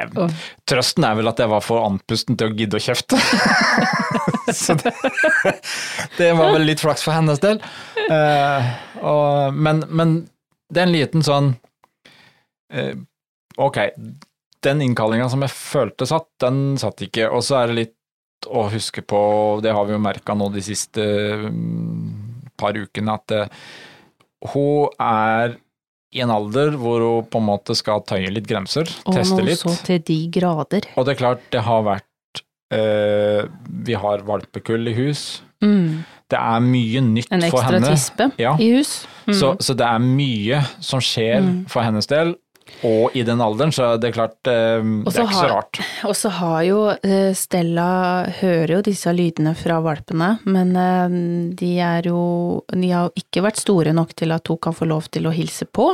eh, 0.00 0.40
trøsten 0.70 1.06
er 1.06 1.18
vel 1.18 1.30
at 1.30 1.42
jeg 1.42 1.52
var 1.52 1.64
for 1.64 1.84
andpusten 1.84 2.38
til 2.40 2.50
å 2.50 2.56
gidde 2.56 2.80
å 2.80 2.84
kjefte. 2.84 3.20
Så 4.60 4.74
det, 4.80 4.92
det 6.18 6.32
var 6.38 6.54
vel 6.56 6.66
litt 6.66 6.82
flaks 6.82 7.04
for 7.06 7.14
hennes 7.14 7.42
del. 7.42 7.60
Eh, 8.10 8.72
og, 9.06 9.54
men, 9.54 9.84
men 9.88 10.16
det 10.70 10.82
er 10.82 10.88
en 10.88 10.94
liten 10.94 11.24
sånn 11.26 11.52
eh, 12.74 12.94
Ok, 13.60 13.76
den 14.64 14.82
innkallinga 14.84 15.26
som 15.28 15.42
jeg 15.44 15.52
følte 15.52 16.06
satt, 16.08 16.28
den 16.40 16.78
satt 16.80 17.02
ikke. 17.04 17.26
Og 17.34 17.42
så 17.44 17.58
er 17.60 17.70
det 17.70 17.76
litt 17.76 17.96
å 18.48 18.68
huske 18.72 19.02
på, 19.02 19.20
det 19.64 19.72
har 19.76 19.84
vi 19.88 19.92
jo 19.96 20.02
merka 20.02 20.34
nå 20.36 20.48
de 20.54 20.62
siste 20.64 21.02
mm, 21.44 22.52
par 22.60 22.76
ukene, 22.78 23.16
at 23.18 23.34
eh, 23.36 23.48
hun 24.54 24.88
er 25.00 25.58
i 26.10 26.22
en 26.24 26.32
alder 26.34 26.74
hvor 26.80 27.02
hun 27.04 27.26
på 27.30 27.38
en 27.38 27.46
måte 27.46 27.76
skal 27.78 28.00
tøye 28.08 28.30
litt 28.32 28.48
grenser, 28.50 28.88
Og 29.06 29.14
teste 29.14 29.36
Og 29.38 29.44
nå 29.46 29.54
så 29.58 29.74
til 29.86 30.00
de 30.08 30.16
grader. 30.34 30.88
Og 30.96 31.06
det 31.06 31.14
er 31.14 31.20
klart, 31.20 31.44
det 31.54 31.60
har 31.62 31.84
vært 31.86 32.40
eh, 32.74 33.44
Vi 33.86 33.94
har 33.94 34.24
valpekull 34.26 34.90
i 34.90 34.94
hus. 34.96 35.42
Mm. 35.62 36.00
Det 36.30 36.38
er 36.40 36.60
mye 36.64 37.00
nytt 37.04 37.28
for 37.28 37.36
henne. 37.36 37.46
En 37.46 37.92
ekstra 37.92 37.92
tispe 37.92 38.30
Ja. 38.42 38.56
i 38.58 38.70
hus. 38.74 39.04
Mm. 39.28 39.34
Så, 39.38 39.52
så 39.62 39.74
det 39.78 39.86
er 39.86 40.02
mye 40.02 40.62
som 40.82 40.98
skjer 41.04 41.40
Mm. 41.44 41.68
for 41.70 41.82
hennes 41.86 42.06
del, 42.10 42.34
og 42.86 43.16
i 43.16 43.22
den 43.26 43.40
alderen, 43.44 43.72
så 43.74 43.92
det 44.00 44.08
er 44.08 44.14
klart 44.16 44.48
eh, 44.48 44.80
Det 44.80 45.12
er 45.12 45.26
ikke 45.26 45.36
så 45.36 45.48
rart. 45.50 45.80
Og 46.08 46.14
så 46.16 46.32
har 46.32 46.60
jo 46.64 46.78
eh, 46.96 47.32
Stella 47.36 47.90
hører 48.40 48.78
jo 48.78 48.84
disse 48.86 49.12
lydene 49.12 49.52
fra 49.58 49.80
valpene, 49.84 50.30
men 50.48 50.72
eh, 50.80 51.16
de 51.60 51.72
er 51.84 52.08
jo 52.08 52.22
De 52.72 52.92
har 52.92 53.08
jo 53.10 53.24
ikke 53.24 53.44
vært 53.44 53.60
store 53.60 53.92
nok 53.96 54.14
til 54.16 54.32
at 54.36 54.48
hun 54.48 54.60
kan 54.64 54.76
få 54.76 54.88
lov 54.88 55.10
til 55.12 55.28
å 55.28 55.34
hilse 55.34 55.68
på. 55.68 55.92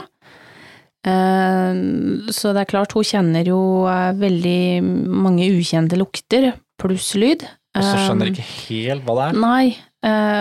Så 1.07 2.51
det 2.51 2.63
er 2.65 2.67
klart, 2.67 2.97
hun 2.97 3.05
kjenner 3.07 3.47
jo 3.47 3.87
veldig 4.19 4.81
mange 4.83 5.45
ukjente 5.55 5.95
lukter, 5.95 6.49
pluss 6.83 7.13
lyd. 7.15 7.45
Og 7.79 7.85
så 7.87 7.93
skjønner 8.09 8.33
ikke 8.33 8.47
helt 8.49 9.05
hva 9.07 9.15
det 9.15 9.29
er. 9.29 9.39
Nei, 9.39 9.69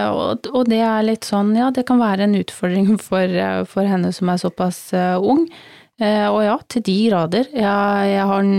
og, 0.10 0.64
det 0.66 0.80
er 0.82 1.06
litt 1.06 1.30
sånn, 1.30 1.52
ja, 1.54 1.70
det 1.70 1.86
kan 1.86 2.02
være 2.02 2.26
en 2.26 2.34
utfordring 2.40 2.96
for, 3.12 3.38
for 3.70 3.86
henne 3.86 4.10
som 4.18 4.34
er 4.34 4.42
såpass 4.42 4.82
ung. 5.22 5.46
Eh, 6.02 6.26
og 6.28 6.42
ja, 6.44 6.56
til 6.72 6.84
de 6.84 6.96
grader. 7.10 7.48
Jeg, 7.56 8.10
jeg, 8.12 8.26
har, 8.32 8.50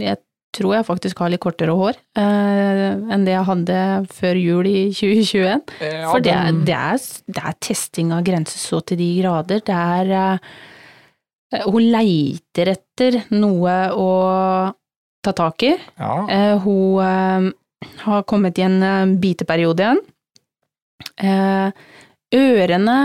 jeg 0.00 0.20
tror 0.56 0.72
jeg 0.78 0.86
faktisk 0.88 1.18
har 1.20 1.32
litt 1.32 1.42
kortere 1.44 1.74
hår 1.76 1.98
eh, 2.16 2.94
enn 3.12 3.26
det 3.26 3.34
jeg 3.34 3.48
hadde 3.50 3.80
før 4.16 4.40
jul 4.40 4.70
i 4.70 4.78
2021. 4.96 5.74
Ja, 5.84 6.06
For 6.08 6.24
det, 6.24 6.38
det, 6.68 6.78
er, 6.78 7.04
det 7.36 7.44
er 7.50 7.58
testing 7.68 8.14
av 8.16 8.24
grenser 8.24 8.62
så 8.62 8.80
til 8.88 9.00
de 9.02 9.10
grader. 9.20 9.60
Det 9.66 9.76
er 9.76 10.14
eh, 10.22 10.56
Hun 11.68 11.84
leiter 11.92 12.72
etter 12.72 13.20
noe 13.36 13.76
å 13.94 14.08
ta 15.26 15.32
tak 15.36 15.62
i. 15.66 15.74
ja. 15.98 16.14
Eh, 16.30 16.56
hun 16.64 17.02
eh, 17.02 17.52
har 18.06 18.24
kommet 18.30 18.58
i 18.58 18.64
en 18.66 18.80
eh, 18.82 19.12
biteperiode 19.20 19.84
igjen. 19.84 20.00
Ørene 22.36 22.96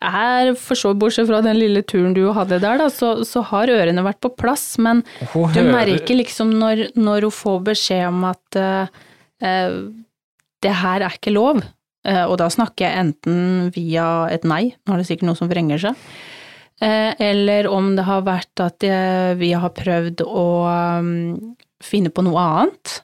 er 0.00 0.54
for 0.56 0.78
så 0.78 0.94
bortsett 0.96 1.28
fra 1.28 1.42
den 1.44 1.58
lille 1.60 1.82
turen 1.84 2.14
du 2.16 2.22
hadde 2.36 2.58
der, 2.62 2.78
da, 2.80 2.86
så, 2.92 3.20
så 3.28 3.42
har 3.50 3.68
ørene 3.72 4.04
vært 4.06 4.20
på 4.24 4.30
plass, 4.40 4.78
men 4.80 5.02
Hun 5.34 5.52
du 5.52 5.60
hører- 5.60 5.72
merker 5.74 6.16
liksom 6.16 6.54
når, 6.60 6.86
når 6.96 7.26
hun 7.28 7.34
får 7.36 7.58
beskjed 7.68 8.06
om 8.08 8.24
at 8.30 8.60
uh, 8.60 9.76
det 10.64 10.74
her 10.82 11.04
er 11.04 11.16
ikke 11.16 11.32
lov, 11.34 11.60
uh, 12.08 12.24
og 12.26 12.38
da 12.40 12.48
snakker 12.52 12.86
jeg 12.86 13.04
enten 13.04 13.70
via 13.76 14.06
et 14.32 14.44
nei, 14.48 14.70
nå 14.86 14.94
er 14.96 15.02
det 15.02 15.08
sikkert 15.10 15.28
noe 15.30 15.40
som 15.40 15.50
vrenger 15.52 15.80
seg, 15.84 16.00
uh, 16.84 17.12
eller 17.20 17.68
om 17.68 17.92
det 17.98 18.08
har 18.08 18.24
vært 18.28 18.64
at 18.64 18.88
vi 19.40 19.52
har 19.52 19.76
prøvd 19.76 20.24
å 20.24 20.46
um, 21.00 21.54
finne 21.84 22.12
på 22.12 22.24
noe 22.24 22.40
annet, 22.40 23.00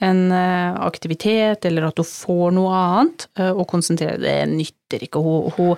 en 0.00 0.20
eh, 0.32 0.78
aktivitet, 0.86 1.64
eller 1.68 1.88
at 1.90 2.00
hun 2.00 2.08
får 2.08 2.54
noe 2.56 2.72
annet 2.76 3.26
og 3.44 3.60
å 3.62 3.66
konsentrere 3.68 4.16
Det 4.22 4.36
nytter 4.48 5.04
ikke. 5.06 5.20
Hun, 5.24 5.50
hun 5.56 5.76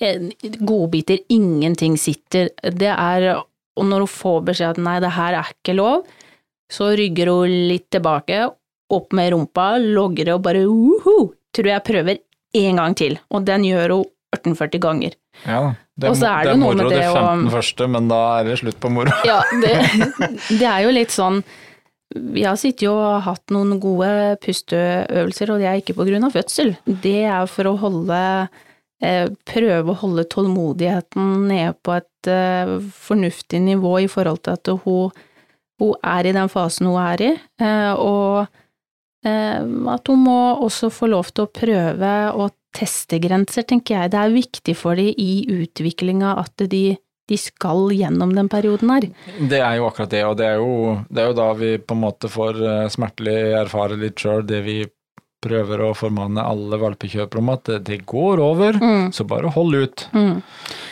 eh, 0.00 0.22
Godbiter, 0.60 1.18
ingenting 1.28 1.98
sitter. 2.00 2.48
Det 2.64 2.88
er 2.94 3.28
Og 3.38 3.84
når 3.86 4.06
hun 4.06 4.10
får 4.10 4.38
beskjed 4.48 4.70
at 4.76 4.80
nei, 4.82 4.96
det 5.04 5.12
her 5.14 5.36
er 5.38 5.52
ikke 5.52 5.76
lov, 5.78 6.06
så 6.72 6.90
rygger 6.98 7.30
hun 7.30 7.52
litt 7.70 7.86
tilbake, 7.94 8.40
opp 8.92 9.12
med 9.16 9.30
rumpa, 9.32 9.68
logrer 9.80 10.34
og 10.34 10.42
bare 10.44 10.64
uhu, 10.66 11.28
tror 11.54 11.68
jeg 11.70 11.84
prøver 11.86 12.18
en 12.58 12.80
gang 12.80 12.96
til. 12.98 13.18
Og 13.30 13.44
den 13.46 13.64
gjør 13.68 13.94
hun 13.98 14.08
18-40 14.36 14.80
ganger. 14.82 15.14
Ja, 15.46 15.60
det, 15.94 16.10
Og 16.10 16.18
er 16.18 16.18
det 16.18 16.48
det 16.48 16.50
er 16.50 16.56
med 16.56 16.64
moro 16.64 16.88
de 16.88 16.96
det 16.96 17.06
å- 17.08 17.14
15 17.22 17.50
første, 17.54 17.88
men 17.94 18.08
da 18.10 18.18
er 18.40 18.44
det 18.50 18.58
slutt 18.60 18.80
på 18.82 18.90
moro. 18.92 19.14
Ja, 19.28 19.38
det, 19.62 19.72
det 20.58 20.66
er 20.68 20.82
jo 20.84 20.90
litt 20.96 21.14
sånn 21.14 21.40
Vi 22.16 22.44
har 22.46 22.56
sittet 22.56 22.88
og 22.88 23.20
hatt 23.26 23.52
noen 23.52 23.76
gode 23.82 24.08
pusteøvelser, 24.40 25.52
og 25.52 25.60
det 25.60 25.68
er 25.68 25.80
ikke 25.80 25.96
på 25.98 26.06
grunn 26.08 26.24
av 26.24 26.32
fødsel. 26.32 26.72
Det 26.86 27.20
er 27.28 27.48
for 27.50 27.68
å 27.68 27.76
holde 27.82 28.20
eh, 29.04 29.26
Prøve 29.48 29.92
å 29.92 29.98
holde 30.02 30.24
tålmodigheten 30.32 31.48
nede 31.50 31.74
på 31.84 31.98
et 31.98 32.30
eh, 32.32 32.78
fornuftig 32.96 33.60
nivå 33.66 33.98
i 34.06 34.08
forhold 34.08 34.40
til 34.46 34.56
at 34.56 34.72
hun, 34.86 35.12
hun 35.82 36.08
er 36.16 36.30
i 36.30 36.32
den 36.38 36.48
fasen 36.52 36.88
hun 36.88 37.02
er 37.02 37.26
i, 37.28 37.34
eh, 37.60 37.92
og 37.92 38.48
at 39.28 40.08
hun 40.08 40.20
må 40.22 40.38
også 40.62 40.88
få 40.94 41.08
lov 41.10 41.32
til 41.34 41.44
å 41.44 41.50
prøve 41.52 42.10
å 42.38 42.46
teste 42.72 43.18
grenser, 43.20 43.66
tenker 43.66 43.96
jeg. 43.96 44.12
Det 44.14 44.20
er 44.20 44.32
viktig 44.32 44.74
for 44.78 44.96
dem 44.96 45.10
i 45.18 45.42
utviklinga 45.50 46.36
at 46.38 46.64
de 46.70 46.94
de 47.28 47.36
skal 47.38 47.90
gjennom 47.92 48.34
den 48.36 48.48
perioden 48.48 48.90
her. 48.94 49.08
Det 49.50 49.58
er 49.60 49.76
jo 49.78 49.88
akkurat 49.90 50.10
det, 50.14 50.22
og 50.24 50.36
det 50.40 50.46
er 50.48 50.62
jo, 50.62 50.98
det 51.12 51.22
er 51.22 51.26
jo 51.32 51.36
da 51.38 51.48
vi 51.58 51.74
på 51.78 51.94
en 51.96 52.02
måte 52.06 52.30
får 52.32 52.62
eh, 52.64 52.86
smertelig 52.92 53.36
erfare 53.62 53.98
litt 54.00 54.16
sjøl 54.24 54.46
det 54.48 54.62
vi 54.64 54.78
prøver 55.38 55.78
å 55.86 55.92
formane 55.94 56.42
alle 56.42 56.74
valpekjøpere 56.82 57.38
om, 57.38 57.50
at 57.52 57.68
det, 57.86 58.00
går 58.10 58.40
over, 58.42 58.74
Mm. 58.82 59.12
så 59.14 59.22
bare 59.28 59.52
hold 59.54 59.76
ut. 59.84 60.02
Mm. 60.12 60.40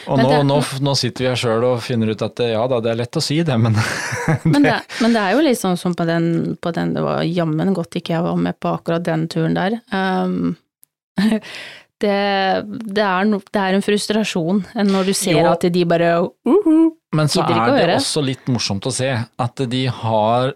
Og 0.07 0.21
nå, 0.21 0.29
det- 0.31 0.45
nå, 0.47 0.59
nå 0.87 0.93
sitter 0.95 1.25
vi 1.25 1.29
her 1.33 1.41
sjøl 1.41 1.65
og 1.67 1.81
finner 1.83 2.13
ut 2.15 2.23
at 2.23 2.37
det, 2.39 2.53
ja 2.53 2.63
da, 2.71 2.79
det 2.81 2.93
er 2.93 3.01
lett 3.01 3.19
å 3.19 3.23
si 3.25 3.41
det, 3.43 3.57
men 3.59 3.75
Men, 4.45 4.63
det, 4.63 4.77
men 5.03 5.13
det 5.17 5.21
er 5.25 5.33
jo 5.35 5.43
litt 5.43 5.59
sånn 5.59 5.77
som 5.81 5.95
på 5.99 6.07
den, 6.07 6.57
på 6.63 6.71
den 6.75 6.93
Det 6.95 7.03
var 7.03 7.23
jammen 7.27 7.75
godt 7.75 7.99
ikke 7.99 8.15
jeg 8.15 8.23
var 8.29 8.37
med 8.39 8.55
på 8.63 8.71
akkurat 8.77 9.03
den 9.07 9.27
turen 9.31 9.55
der. 9.59 9.81
Um, 9.91 10.55
det, 12.03 12.17
det, 12.93 13.03
er 13.05 13.25
no, 13.25 13.39
det 13.41 13.63
er 13.63 13.77
en 13.79 13.85
frustrasjon 13.85 14.63
når 14.85 15.07
du 15.09 15.13
ser 15.17 15.39
Jo. 15.41 15.47
at 15.55 15.65
de 15.73 15.85
bare 15.89 16.11
uhu. 16.45 16.93
Men 17.17 17.29
så 17.33 17.43
er 17.45 17.55
det 17.55 17.81
høre. 17.81 17.97
også 18.01 18.23
litt 18.27 18.47
morsomt 18.53 18.85
å 18.87 18.93
se 18.93 19.09
at 19.17 19.63
de 19.73 19.85
har 19.89 20.53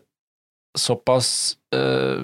såpass 0.76 1.56
øh, 1.74 2.20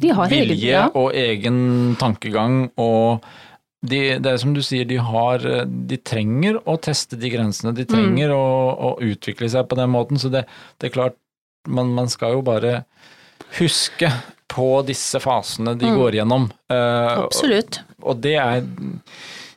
De 0.00 0.08
har 0.16 0.26
egen- 0.32 0.48
vilje 0.48 0.70
ja. 0.72 0.86
og 0.96 1.12
egen 1.14 1.94
tankegang, 2.00 2.70
og 2.80 3.22
de, 3.84 4.18
det 4.18 4.26
er 4.32 4.38
som 4.40 4.54
du 4.56 4.62
sier, 4.64 4.86
de 4.88 4.96
har 4.96 5.44
eh, 5.44 5.66
De 5.68 5.98
trenger 6.00 6.56
å 6.64 6.78
teste 6.80 7.18
de 7.20 7.28
grensene, 7.30 7.74
de 7.76 7.84
trenger 7.84 8.32
Mm. 8.32 8.38
å, 8.38 8.48
å 8.74 8.90
utvikle 9.04 9.48
seg 9.52 9.68
på 9.68 9.76
den 9.76 9.90
måten, 9.92 10.16
så 10.18 10.30
det, 10.32 10.46
det 10.80 10.88
er 10.88 10.94
klart, 10.96 11.18
man, 11.68 11.92
man 11.94 12.08
skal 12.08 12.32
jo 12.38 12.42
bare 12.42 12.84
huske 13.60 14.08
på 14.54 14.68
disse 14.86 15.18
fasene 15.22 15.74
de 15.78 15.88
Mm. 15.90 15.96
går 15.98 16.12
gjennom. 16.20 16.44
Uh, 16.70 17.24
Absolutt. 17.26 17.80
og 18.02 18.20
det 18.22 18.36
er, 18.38 18.62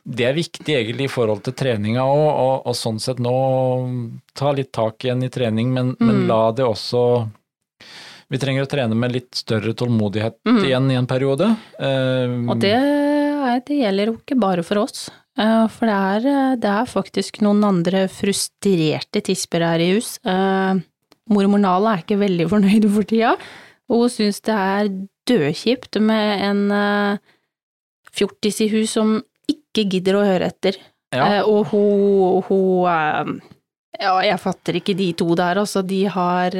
det 0.08 0.24
er 0.26 0.34
viktig 0.34 0.74
egentlig 0.74 1.06
i 1.06 1.12
forhold 1.12 1.42
til 1.46 1.54
treninga 1.54 2.02
òg, 2.02 2.26
og, 2.42 2.66
og 2.66 2.74
sånn 2.74 2.98
sett 3.00 3.20
nå 3.22 3.34
ta 4.34 4.50
litt 4.56 4.72
tak 4.74 4.98
igjen 5.06 5.22
i 5.22 5.30
trening, 5.30 5.70
men, 5.74 5.94
men 6.00 6.24
Mm. 6.24 6.26
la 6.28 6.40
det 6.52 6.64
også 6.66 7.28
Vi 8.30 8.36
trenger 8.36 8.66
å 8.66 8.68
trene 8.68 8.92
med 8.94 9.12
litt 9.14 9.32
større 9.34 9.72
tålmodighet 9.72 10.34
Mm. 10.44 10.58
igjen 10.66 10.90
i 10.92 10.96
en 11.00 11.06
periode. 11.08 11.46
Uh, 11.80 12.50
Og 12.52 12.58
det, 12.60 12.74
det 13.64 13.78
gjelder 13.78 14.10
jo 14.10 14.16
ikke 14.18 14.36
bare 14.38 14.62
for 14.62 14.82
oss. 14.82 15.06
Eh, 15.38 15.66
For 15.68 15.86
det 15.86 15.94
er, 15.94 16.56
det 16.60 16.68
er 16.68 16.84
faktisk 16.90 17.40
noen 17.40 17.62
andre 17.64 18.02
frustrerte 18.10 19.22
tisper 19.24 19.64
her 19.64 19.80
i 19.80 19.92
hus. 19.94 20.18
Eh, 20.26 20.74
Mormor 21.30 21.60
Nala 21.62 21.94
er 21.94 22.02
ikke 22.02 22.18
veldig 22.20 22.48
fornøyd 22.50 22.88
for 22.92 23.06
tida, 23.08 23.36
og 23.88 24.04
hun 24.04 24.12
syns 24.12 24.40
det 24.44 24.54
er 24.54 24.90
dødkjipt 25.28 25.98
med 26.04 26.42
en 26.48 26.60
eh, 26.72 27.18
fjortis 28.14 28.60
i 28.64 28.68
hus 28.72 28.94
som 28.96 29.18
ikke 29.48 29.86
gidder 29.88 30.18
å 30.18 30.24
høre 30.26 30.48
etter. 30.52 30.76
ja, 31.14 31.26
Eh, 31.38 31.42
Og 31.48 31.66
hun, 31.72 32.42
hun 32.48 32.86
eh, 32.88 33.32
Ja, 34.00 34.14
jeg 34.22 34.38
fatter 34.40 34.76
ikke 34.78 34.94
de 34.96 35.12
to 35.16 35.26
der, 35.34 35.56
altså. 35.58 35.82
De 35.82 36.04
har 36.06 36.50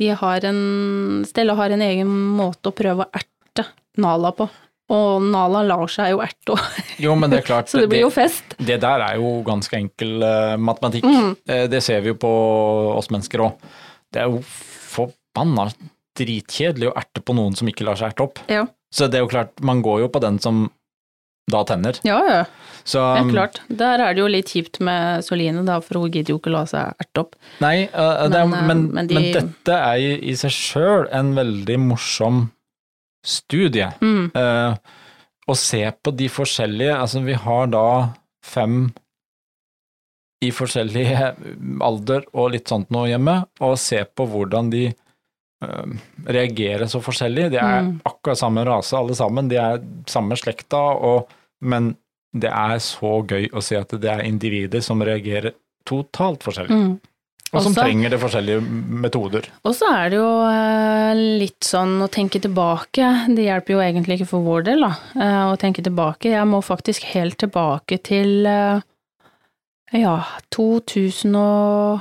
De 0.00 0.08
har 0.08 0.44
en 0.48 1.22
Stella 1.28 1.54
har 1.54 1.70
en 1.70 1.82
egen 1.84 2.08
måte 2.08 2.72
å 2.72 2.74
prøve 2.74 3.04
å 3.04 3.10
erte 3.12 3.66
Nala 4.00 4.32
på. 4.32 4.48
Og 4.92 5.22
Nala 5.22 5.60
lar 5.62 5.86
seg 5.92 6.10
jo 6.14 6.22
erte 6.24 6.52
òg, 6.56 6.80
jo, 7.00 7.14
men 7.16 7.30
det 7.30 7.38
er 7.42 7.46
klart, 7.46 7.68
så 7.70 7.78
det 7.80 7.88
blir 7.92 8.02
jo 8.02 8.10
fest. 8.12 8.56
det 8.58 8.80
der 8.82 9.00
er 9.04 9.20
jo 9.20 9.42
ganske 9.46 9.76
enkel 9.78 10.18
uh, 10.24 10.56
matematikk. 10.60 11.04
Mm. 11.04 11.36
Det 11.70 11.80
ser 11.84 12.00
vi 12.04 12.10
jo 12.12 12.18
på 12.20 12.32
oss 12.96 13.08
mennesker 13.12 13.44
òg. 13.46 13.62
Det 14.12 14.20
er 14.24 14.32
jo 14.32 14.42
forbanna 14.92 15.68
dritkjedelig 16.18 16.90
å 16.90 16.96
erte 16.98 17.22
på 17.24 17.34
noen 17.36 17.54
som 17.56 17.68
ikke 17.70 17.84
lar 17.88 17.96
seg 18.00 18.12
erte 18.12 18.26
opp. 18.26 18.38
Ja. 18.52 18.66
Så 18.92 19.08
det 19.08 19.18
er 19.20 19.24
jo 19.26 19.30
klart, 19.32 19.54
man 19.64 19.80
går 19.84 20.02
jo 20.04 20.08
på 20.12 20.20
den 20.20 20.38
som 20.42 20.66
da 21.50 21.64
tenner. 21.66 21.96
Ja, 22.06 22.20
ja. 22.28 22.42
Så 22.86 22.98
Ja, 23.02 23.22
klart. 23.30 23.60
Der 23.68 23.98
er 24.00 24.14
det 24.14 24.20
jo 24.22 24.28
litt 24.30 24.50
kjipt 24.52 24.78
med 24.80 25.24
Soline, 25.26 25.64
da, 25.66 25.80
for 25.82 25.98
hun 26.02 26.10
gidder 26.14 26.34
jo 26.34 26.38
ikke 26.38 26.52
la 26.54 26.62
seg 26.70 26.94
erte 27.02 27.24
opp. 27.24 27.34
Nei, 27.60 27.88
uh, 27.90 28.28
det 28.30 28.38
er, 28.42 28.46
Men, 28.46 28.58
øh, 28.62 28.66
men, 28.68 28.82
men 28.94 29.06
de- 29.10 29.14
men 29.18 29.32
dette 29.32 29.74
er 29.78 29.96
i 29.98 30.12
i 30.30 30.34
seg 30.38 30.50
sjøl 30.54 31.08
en 31.12 31.32
veldig 31.34 31.78
morsom 31.82 32.50
studie. 33.24 33.90
Mm. 34.00 34.30
Uh, 34.34 34.76
Å 35.50 35.56
se 35.58 35.82
på 36.02 36.12
de 36.14 36.28
forskjellige 36.30 36.94
Altså, 36.94 37.20
vi 37.26 37.34
har 37.34 37.66
da 37.66 38.12
fem 38.46 38.92
i 40.42 40.50
forskjellig 40.54 41.04
alder 41.82 42.24
og 42.34 42.52
litt 42.54 42.68
sånt 42.70 42.88
nå 42.90 43.04
hjemme, 43.10 43.44
og 43.62 43.76
se 43.78 44.04
på 44.04 44.26
hvordan 44.26 44.70
de 44.72 44.88
eh, 45.62 45.84
reagerer 46.26 46.86
så 46.90 47.00
forskjellig. 47.02 47.50
De 47.52 47.56
er 47.62 47.82
Mm. 47.82 48.00
akkurat 48.04 48.38
samme 48.38 48.64
rase 48.66 48.96
alle 48.98 49.14
sammen, 49.14 49.48
de 49.48 49.56
er 49.56 49.80
samme 50.06 50.36
slekta, 50.36 50.82
og, 51.00 51.28
men 51.60 51.96
det 52.34 52.50
er 52.50 52.78
så 52.78 53.22
gøy 53.28 53.48
å 53.52 53.62
se 53.62 53.76
at 53.76 53.88
det 54.00 54.08
er 54.10 54.22
individer 54.24 54.80
som 54.82 55.00
reagerer 55.02 55.52
totalt 55.84 56.40
forskjellig, 56.42 56.70
Mm. 56.70 57.00
og 57.52 57.60
som 57.62 57.72
Også- 57.74 57.82
trenger 57.82 58.10
det 58.10 58.20
forskjellige 58.20 58.60
metoder. 59.02 59.44
Og 59.64 59.74
så 59.74 59.84
er 59.92 60.08
det 60.10 60.16
jo 60.16 60.30
eh, 60.48 61.14
litt 61.42 61.60
sånn 61.60 62.00
å 62.00 62.08
tenke 62.08 62.40
tilbake, 62.40 63.26
det 63.34 63.44
hjelper 63.44 63.74
jo 63.74 63.80
egentlig 63.80 64.20
ikke 64.20 64.28
for 64.28 64.40
vår 64.40 64.64
del, 64.64 64.80
da, 64.80 64.94
eh, 65.16 65.52
å 65.52 65.58
tenke 65.58 65.82
tilbake. 65.82 66.30
Jeg 66.32 66.46
må 66.46 66.62
faktisk 66.64 67.02
helt 67.12 67.36
tilbake 67.38 68.02
til 68.02 68.46
ja, 69.92 70.24
2008, 70.50 72.00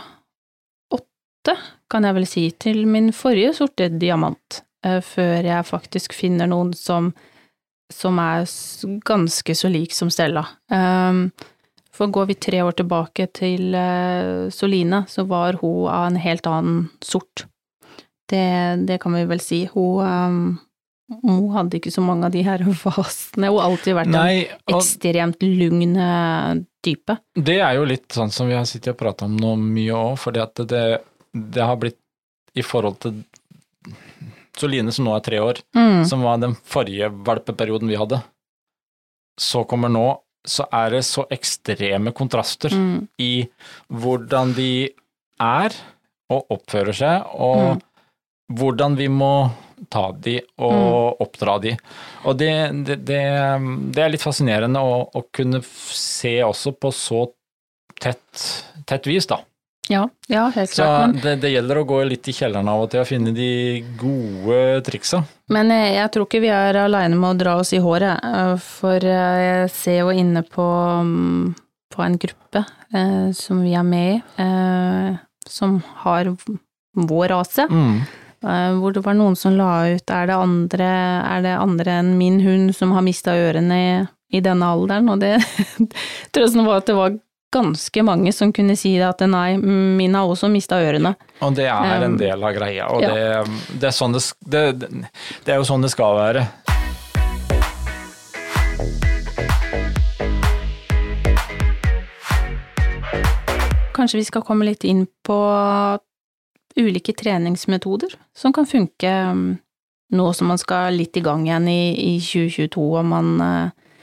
kan 1.92 2.06
jeg 2.08 2.18
vel 2.18 2.28
si, 2.30 2.46
til 2.62 2.86
min 2.90 3.12
forrige 3.16 3.56
sorte 3.58 3.90
diamant, 3.90 4.62
eh, 4.86 5.00
før 5.04 5.48
jeg 5.48 5.68
faktisk 5.68 6.14
finner 6.16 6.50
noen 6.52 6.74
som, 6.78 7.12
som 7.92 8.20
er 8.22 8.46
ganske 9.08 9.56
så 9.58 9.72
lik 9.72 9.96
som 9.96 10.12
Stella. 10.14 10.46
Um, 10.72 11.30
for 11.92 12.08
går 12.08 12.32
vi 12.32 12.40
tre 12.40 12.64
år 12.64 12.76
tilbake 12.80 13.28
til 13.36 13.76
eh, 13.76 14.48
Soline, 14.54 15.04
så 15.12 15.26
var 15.30 15.60
hun 15.62 15.90
av 15.92 16.08
en 16.08 16.20
helt 16.24 16.48
annen 16.48 16.86
sort. 17.04 17.46
Det, 18.32 18.48
det 18.88 18.98
kan 19.04 19.14
vi 19.18 19.26
vel 19.28 19.44
si. 19.44 19.66
Hun, 19.74 20.00
eh, 20.08 21.20
hun 21.28 21.50
hadde 21.52 21.82
ikke 21.82 21.92
så 21.92 22.02
mange 22.02 22.30
av 22.30 22.34
de 22.34 22.46
her 22.48 22.64
vasene. 22.86 23.52
Hun 23.52 23.60
har 23.60 23.68
alltid 23.68 23.98
vært 24.00 24.14
en 24.14 24.18
Nei, 24.18 24.48
og 24.72 24.80
ekstremt 24.80 25.44
lugn 25.44 25.94
eh, 26.00 26.64
type. 26.82 27.20
det 27.38 27.60
er 27.62 27.76
jo 27.78 27.86
litt 27.86 28.10
sånn 28.16 28.32
som 28.34 28.50
vi 28.50 28.56
har 28.58 28.66
sittet 28.66 28.96
og 28.96 29.02
prata 29.04 29.28
om 29.28 29.36
nå 29.38 29.54
mye 29.60 29.94
òg, 29.94 30.16
fordi 30.24 30.42
at 30.42 30.64
det, 30.64 30.70
det 30.72 30.86
har 31.56 31.78
blitt 31.80 31.98
i 32.56 32.64
forhold 32.66 33.00
til 33.00 33.22
Soline 34.58 34.92
som 34.94 35.06
nå 35.08 35.14
er 35.16 35.24
tre 35.26 35.40
år, 35.42 35.62
Mm. 35.76 36.04
som 36.06 36.22
var 36.24 36.38
den 36.38 36.56
forrige 36.56 37.08
valpeperioden 37.24 37.88
vi 37.88 37.96
hadde, 37.98 38.22
så 39.40 39.64
kommer 39.66 39.90
nå, 39.90 40.20
så 40.46 40.66
er 40.74 40.90
det 40.92 41.04
så 41.06 41.24
ekstreme 41.32 42.12
kontraster 42.14 42.70
Mm. 42.74 43.08
i 43.20 43.48
hvordan 43.90 44.54
de 44.56 44.90
er 45.40 45.72
og 46.30 46.48
oppfører 46.52 46.94
seg, 46.94 47.26
og 47.34 47.78
Mm. 47.78 47.82
hvordan 48.60 48.96
vi 48.98 49.08
må 49.08 49.52
ta 49.90 50.12
de 50.12 50.42
og 50.60 51.18
oppdra 51.22 51.60
de. 51.62 51.78
Og 52.26 52.38
det, 52.38 52.52
det, 52.86 53.06
det, 53.06 53.22
det 53.96 54.04
er 54.04 54.10
litt 54.10 54.22
fascinerende 54.22 54.78
å, 54.80 55.10
å 55.16 55.24
kunne 55.34 55.64
se 55.64 56.42
også 56.44 56.74
på 56.78 56.92
så 56.94 57.32
tett, 58.00 58.66
tett 58.86 59.08
vis, 59.08 59.26
da. 59.26 59.40
Ja, 59.92 60.06
ja, 60.32 60.46
helt 60.56 60.72
Så 60.72 60.82
klart. 60.82 61.10
Men, 61.10 61.22
det, 61.24 61.36
det 61.44 61.52
gjelder 61.52 61.82
å 61.82 61.88
gå 61.88 61.98
litt 62.08 62.30
i 62.32 62.36
kjelleren 62.36 62.70
av 62.72 62.86
og 62.86 62.92
til 62.94 63.02
og 63.04 63.10
finne 63.10 63.34
de 63.36 63.50
gode 64.00 64.60
triksa. 64.88 65.24
men 65.52 65.74
jeg, 65.74 65.96
jeg 65.98 66.14
tror 66.14 66.30
ikke 66.30 66.44
vi 66.46 66.54
er 66.56 66.80
aleine 66.86 67.18
med 67.20 67.34
å 67.34 67.40
dra 67.42 67.58
oss 67.60 67.74
i 67.76 67.82
håret, 67.84 68.24
eh, 68.24 68.54
for 68.64 69.04
eh, 69.04 69.42
jeg 69.44 69.74
ser 69.76 70.00
jo 70.06 70.16
inne 70.16 70.46
på, 70.48 70.68
mm, 71.04 71.52
på 71.92 72.06
en 72.06 72.18
gruppe 72.24 72.64
eh, 72.64 73.30
som 73.36 73.60
vi 73.66 73.76
er 73.76 73.88
med 73.88 74.16
i, 74.16 74.22
eh, 74.46 75.20
som 75.48 75.82
har 76.06 76.32
vår 76.96 77.32
rase. 77.34 77.68
Mm. 77.68 78.02
Eh, 78.42 78.70
hvor 78.80 78.96
det 78.96 79.04
var 79.06 79.18
noen 79.18 79.36
som 79.38 79.58
la 79.58 79.92
ut 79.92 80.16
er 80.16 80.32
det 80.32 80.38
andre, 80.38 80.88
er 81.36 81.44
det 81.46 81.58
andre 81.60 82.00
enn 82.00 82.16
min 82.18 82.40
hund 82.42 82.72
som 82.76 82.96
har 82.96 83.04
mista 83.06 83.36
ørene 83.38 83.82
i, 83.82 83.92
i 84.38 84.42
denne 84.42 84.72
alderen, 84.72 85.12
og 85.12 85.20
det 85.22 85.36
trøsten 86.34 86.66
var 86.66 86.82
at 86.82 86.90
det 86.90 86.98
var 86.98 87.20
ganske 87.52 88.04
mange 88.04 88.32
som 88.34 88.54
kunne 88.54 88.78
si 88.80 88.94
det 88.96 89.08
at 89.08 89.24
nei, 89.28 89.58
min 89.60 90.16
har 90.16 90.30
også 90.30 90.48
mista 90.52 90.80
ørene. 90.80 91.14
Og 91.44 91.56
det 91.58 91.68
er 91.68 92.06
en 92.06 92.14
Um, 92.14 92.18
del 92.20 92.44
av 92.44 92.54
greia, 92.56 92.88
og 92.88 93.04
ja. 93.04 93.12
det, 93.12 93.58
det, 93.80 93.90
er 93.90 93.96
sånn 93.96 94.16
det, 94.16 94.62
det, 94.80 94.88
det 95.46 95.54
er 95.54 95.60
jo 95.60 95.68
sånn 95.68 95.84
det 95.84 95.92
skal 95.92 96.16
være. 96.16 96.46
Kanskje 103.92 104.22
vi 104.22 104.30
skal 104.30 104.46
komme 104.48 104.66
litt 104.66 104.88
inn 104.88 105.04
på 105.28 105.42
ulike 106.80 107.14
treningsmetoder 107.14 108.16
som 108.34 108.56
kan 108.56 108.66
funke 108.66 109.12
um, 109.36 109.60
nå 110.12 110.32
som 110.34 110.48
man 110.52 110.60
skal 110.60 110.96
litt 110.96 111.20
i 111.20 111.24
gang 111.24 111.46
igjen 111.48 111.68
i, 111.72 112.16
i 112.16 112.16
2022, 112.20 112.88
og 113.00 113.06
man 113.08 113.30
eh, 113.44 113.94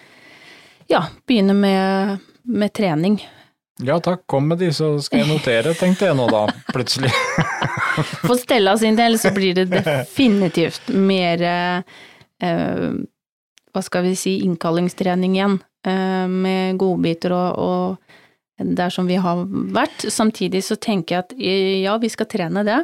ja, 0.95 1.03
begynner 1.29 1.57
med, 1.57 2.31
med 2.49 2.73
trening. 2.73 3.19
Ja 3.87 4.01
takk, 4.03 4.25
kom 4.27 4.49
med 4.51 4.59
de, 4.59 4.73
så 4.75 4.97
skal 5.03 5.23
jeg 5.23 5.29
notere, 5.31 5.75
tenkte 5.79 6.09
jeg 6.09 6.17
nå 6.19 6.25
da, 6.33 6.47
plutselig. 6.75 7.13
For 8.27 8.35
Stella 8.41 8.75
sin 8.81 8.99
del 8.99 9.15
så 9.23 9.31
blir 9.35 9.55
det 9.55 9.69
definitivt 9.71 10.91
mer 10.91 11.45
eh, 11.47 12.89
hva 13.71 13.85
skal 13.85 14.09
vi 14.09 14.17
si, 14.19 14.33
innkallingstrening 14.49 15.37
igjen, 15.39 15.59
eh, 15.87 16.27
med 16.27 16.81
godbiter 16.81 17.35
og, 17.37 17.63
og 17.63 18.67
der 18.81 18.91
som 18.91 19.07
vi 19.07 19.21
har 19.23 19.45
vært. 19.47 20.09
Samtidig 20.11 20.65
så 20.67 20.75
tenker 20.83 21.15
jeg 21.15 21.27
at 21.29 21.39
eh, 21.39 21.79
ja, 21.85 21.95
vi 22.03 22.11
skal 22.11 22.27
trene 22.31 22.67
det. 22.67 22.81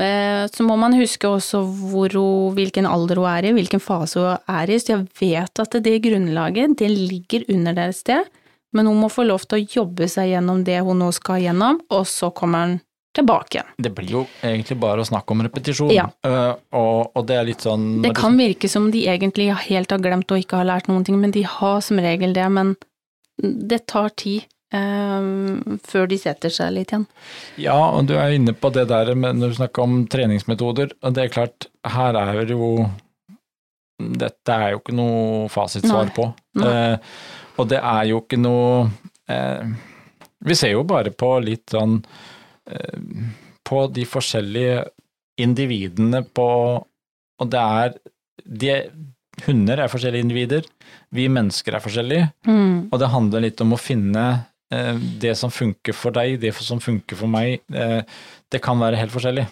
Eh, 0.00 0.46
Så 0.48 0.64
må 0.64 0.76
man 0.80 0.96
huske 0.96 1.28
også 1.28 1.60
hvor 1.92 2.16
hvilken 2.56 2.88
alder 2.88 3.20
hun 3.20 3.28
er 3.34 3.50
i, 3.50 3.54
hvilken 3.56 3.84
fase 3.84 4.20
hun 4.24 4.52
er 4.56 4.70
i, 4.72 4.80
så 4.80 4.94
jeg 4.96 5.08
vet 5.20 5.64
at 5.64 5.80
det 5.84 5.98
grunnlaget, 6.08 6.78
det 6.80 6.88
ligger 6.88 7.44
under 7.52 7.76
der 7.76 7.92
et 7.92 8.00
sted, 8.00 8.36
men 8.76 8.86
hun 8.86 9.00
må 9.02 9.08
få 9.10 9.24
lov 9.26 9.46
til 9.48 9.58
å 9.58 9.66
jobbe 9.80 10.08
seg 10.10 10.30
gjennom 10.34 10.62
det 10.66 10.78
hun 10.86 11.00
nå 11.02 11.10
skal 11.16 11.42
gjennom, 11.42 11.80
og 11.90 12.06
så 12.08 12.30
kommer 12.34 12.66
hun 12.66 12.78
tilbake 13.16 13.56
igjen. 13.58 13.72
Det 13.82 13.90
blir 13.96 14.12
jo 14.12 14.20
egentlig 14.46 14.76
bare 14.78 15.02
å 15.02 15.08
snakke 15.08 15.34
om 15.34 15.42
repetisjon, 15.42 15.90
Ja. 15.94 16.06
uh, 16.26 16.54
og, 16.78 17.10
og 17.18 17.26
det 17.26 17.40
er 17.40 17.48
litt 17.48 17.64
sånn 17.66 17.88
Det 18.04 18.14
kan 18.14 18.38
virke 18.38 18.70
som 18.70 18.90
de 18.94 19.02
egentlig 19.10 19.48
helt 19.66 19.90
har 19.90 19.98
glemt 19.98 20.30
og 20.30 20.38
ikke 20.38 20.60
har 20.62 20.68
lært 20.68 20.86
noen 20.90 21.04
ting, 21.06 21.18
men 21.18 21.34
de 21.34 21.42
har 21.42 21.80
som 21.82 21.98
regel 21.98 22.36
det, 22.36 22.46
men 22.54 22.76
det 23.42 23.86
tar 23.90 24.12
tid 24.20 24.44
eh, 24.76 25.28
før 25.90 26.08
de 26.10 26.18
setter 26.20 26.52
seg 26.54 26.74
litt 26.76 26.92
igjen. 26.92 27.06
Ja, 27.58 27.78
og 27.96 28.06
du 28.10 28.14
er 28.20 28.36
inne 28.36 28.52
på 28.54 28.70
det 28.74 28.86
der 28.92 29.14
med 29.18 29.40
når 29.40 29.54
du 29.54 29.60
snakker 29.62 29.86
om 29.86 30.02
treningsmetoder, 30.12 30.92
og 31.02 31.16
det 31.16 31.24
er 31.24 31.34
klart, 31.34 31.70
her 31.88 32.18
er 32.20 32.44
det 32.44 32.54
jo 32.58 32.88
Dette 34.00 34.54
er 34.54 34.70
jo 34.72 34.78
ikke 34.80 34.94
noe 34.96 35.48
fasitsvar 35.52 36.06
Nei. 36.08 36.12
på. 36.16 36.24
Nei. 36.56 36.68
Eh, 36.72 37.16
og 37.58 37.68
det 37.70 37.78
er 37.82 38.04
jo 38.10 38.20
ikke 38.22 38.38
noe 38.40 38.90
eh, 39.28 39.66
Vi 40.46 40.54
ser 40.56 40.72
jo 40.72 40.84
bare 40.88 41.10
på 41.12 41.32
litt 41.44 41.70
sånn 41.74 41.98
eh, 42.70 43.00
På 43.66 43.86
de 43.92 44.04
forskjellige 44.08 44.84
individene 45.40 46.22
på 46.24 46.46
Og 47.40 47.50
det 47.52 47.60
er 47.60 47.94
de, 48.44 48.74
Hunder 49.46 49.80
er 49.84 49.88
forskjellige 49.92 50.24
individer, 50.26 50.64
vi 51.16 51.28
mennesker 51.32 51.74
er 51.78 51.80
forskjellige, 51.84 52.26
Mm. 52.46 52.88
og 52.92 52.98
det 53.00 53.08
handler 53.08 53.40
litt 53.46 53.60
om 53.64 53.72
å 53.72 53.78
finne 53.80 54.24
eh, 54.72 54.96
det 55.22 55.32
som 55.38 55.50
funker 55.50 55.94
for 55.96 56.12
deg, 56.12 56.38
det 56.42 56.52
som 56.54 56.80
funker 56.82 57.16
for 57.16 57.30
meg. 57.30 57.60
Eh, 57.72 58.02
det 58.52 58.60
kan 58.60 58.78
være 58.82 58.98
helt 59.00 59.14
forskjellig. 59.14 59.46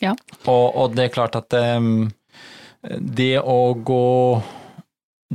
Ja. 0.00 0.14
Og, 0.46 0.64
og 0.76 0.94
det 0.96 1.04
er 1.08 1.12
klart 1.12 1.36
at 1.36 1.52
eh, 1.58 1.90
det 3.20 3.34
å 3.42 3.74
gå 3.84 4.42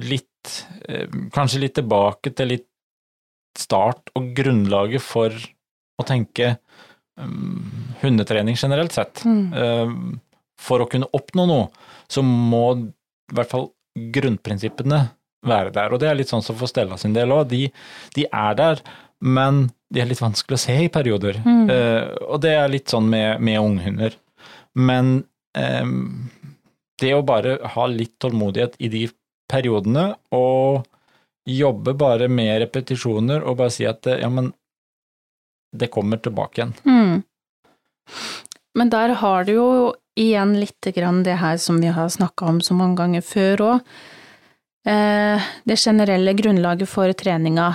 litt 0.10 0.31
Kanskje 1.36 1.62
litt 1.62 1.76
tilbake 1.78 2.32
til 2.36 2.54
litt 2.56 2.68
start 3.58 4.12
og 4.18 4.32
grunnlaget 4.36 5.04
for 5.04 5.36
å 6.00 6.06
tenke 6.08 6.56
um, 7.20 7.70
hundetrening 8.02 8.58
generelt 8.60 8.96
sett. 8.96 9.24
Mm. 9.28 9.44
Eh, 9.54 9.94
for 10.62 10.84
å 10.84 10.90
kunne 10.90 11.10
oppnå 11.18 11.48
noe, 11.50 11.70
så 12.12 12.24
må 12.26 12.66
i 12.78 13.36
hvert 13.36 13.52
fall 13.52 13.70
grunnprinsippene 14.16 15.04
være 15.48 15.74
der. 15.76 15.94
Og 15.94 16.02
det 16.02 16.10
er 16.10 16.20
litt 16.20 16.32
sånn 16.32 16.44
som 16.46 16.58
for 16.58 16.70
Stella 16.70 17.00
sin 17.02 17.16
del 17.18 17.34
òg. 17.34 17.48
De, 17.52 17.66
de 18.16 18.28
er 18.28 18.58
der, 18.60 18.84
men 19.22 19.66
de 19.92 20.04
er 20.04 20.10
litt 20.10 20.22
vanskelig 20.22 20.60
å 20.60 20.64
se 20.64 20.76
i 20.86 20.92
perioder. 20.94 21.42
Mm. 21.44 21.64
Uh, 21.70 22.06
og 22.30 22.44
det 22.46 22.54
er 22.58 22.72
litt 22.72 22.94
sånn 22.94 23.10
med, 23.12 23.42
med 23.44 23.60
unghunder. 23.60 24.16
Men 24.78 25.18
um, 25.58 26.30
det 27.02 27.16
å 27.18 27.26
bare 27.26 27.58
ha 27.74 27.88
litt 27.90 28.16
tålmodighet 28.22 28.78
i 28.80 28.92
de 28.94 29.08
periodene, 29.52 30.12
og 30.32 30.88
jobbe 31.50 31.94
bare 31.98 32.30
med 32.30 32.60
repetisjoner 32.66 33.44
og 33.44 33.58
bare 33.62 33.74
si 33.74 33.88
at 33.90 34.08
eh, 34.08 34.22
ja, 34.22 34.30
men 34.30 34.52
det 35.72 35.92
kommer 35.94 36.20
tilbake 36.22 36.62
igjen. 36.62 36.74
Mm. 36.86 37.22
Men 38.78 38.92
der 38.92 39.16
har 39.20 39.46
du 39.48 39.54
jo 39.54 39.70
igjen 40.20 40.54
lite 40.60 40.92
grann 40.96 41.24
det 41.24 41.40
her 41.40 41.58
som 41.58 41.80
vi 41.82 41.92
har 41.92 42.10
snakka 42.12 42.46
om 42.46 42.60
så 42.62 42.76
mange 42.76 43.00
ganger 43.00 43.24
før 43.26 43.64
òg. 43.68 43.94
Eh, 44.88 45.50
det 45.64 45.80
generelle 45.80 46.34
grunnlaget 46.34 46.90
for 46.90 47.12
treninga, 47.14 47.72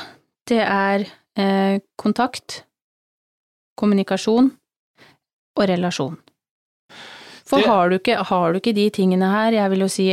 det 0.48 0.62
er 0.62 1.06
eh, 1.38 1.80
kontakt, 1.96 2.62
kommunikasjon 3.78 4.50
og 5.56 5.68
relasjon. 5.70 6.16
For 7.46 7.62
har, 7.62 7.90
du 7.90 8.00
ikke, 8.00 8.16
har 8.26 8.52
du 8.52 8.58
ikke 8.58 8.74
de 8.74 8.88
tingene 8.90 9.28
her, 9.30 9.54
jeg 9.54 9.70
vil 9.70 9.84
jo 9.84 9.90
si 9.92 10.08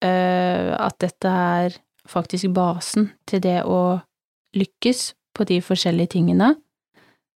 at 0.00 0.94
dette 1.02 1.28
er 1.28 1.74
faktisk 2.08 2.48
basen 2.56 3.10
til 3.28 3.42
det 3.44 3.58
å 3.68 4.00
lykkes 4.56 5.02
på 5.36 5.46
de 5.48 5.60
forskjellige 5.62 6.14
tingene. 6.16 6.54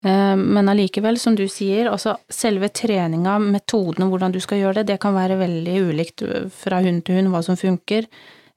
Eh, 0.04 0.36
Men 0.36 0.68
allikevel, 0.68 1.18
som 1.18 1.36
du 1.36 1.46
sier, 1.48 1.88
altså 1.90 2.16
selve 2.28 2.68
treninga, 2.68 3.38
metodene, 3.40 4.08
hvordan 4.10 4.34
du 4.34 4.40
skal 4.40 4.60
gjøre 4.60 4.82
det, 4.82 4.94
det 4.94 5.00
kan 5.00 5.14
være 5.16 5.38
veldig 5.40 5.76
ulikt 5.88 6.24
øh, 6.26 6.50
fra 6.52 6.82
hund 6.84 7.04
til 7.06 7.20
hund 7.20 7.32
hva 7.32 7.42
som 7.46 7.56
funker. 7.56 8.08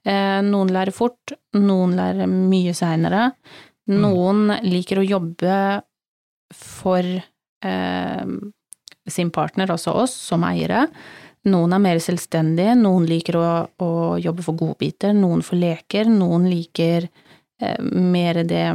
Eh, 0.04 0.40
Noen 0.44 0.72
lærer 0.74 0.94
fort, 0.94 1.36
noen 1.56 1.96
lærer 1.98 2.28
mye 2.28 2.74
seinere. 2.76 3.30
Noen 3.88 4.52
liker 4.66 5.00
å 5.00 5.06
jobbe 5.06 5.54
for 6.52 7.04
eh, 7.64 8.26
sin 9.08 9.30
partner, 9.32 9.72
altså 9.72 9.94
oss, 9.96 10.12
som 10.12 10.44
eiere. 10.44 10.86
Noen 11.48 11.74
er 11.74 11.82
mer 11.82 12.00
selvstendige, 12.02 12.76
noen 12.78 13.08
liker 13.08 13.40
å, 13.40 13.48
å 13.80 13.90
jobbe 14.20 14.44
for 14.46 14.58
godbiter, 14.58 15.16
noen 15.16 15.42
for 15.46 15.60
leker, 15.60 16.10
noen 16.12 16.46
liker 16.50 17.08
eh, 17.08 17.78
mer 17.82 18.44
det 18.48 18.68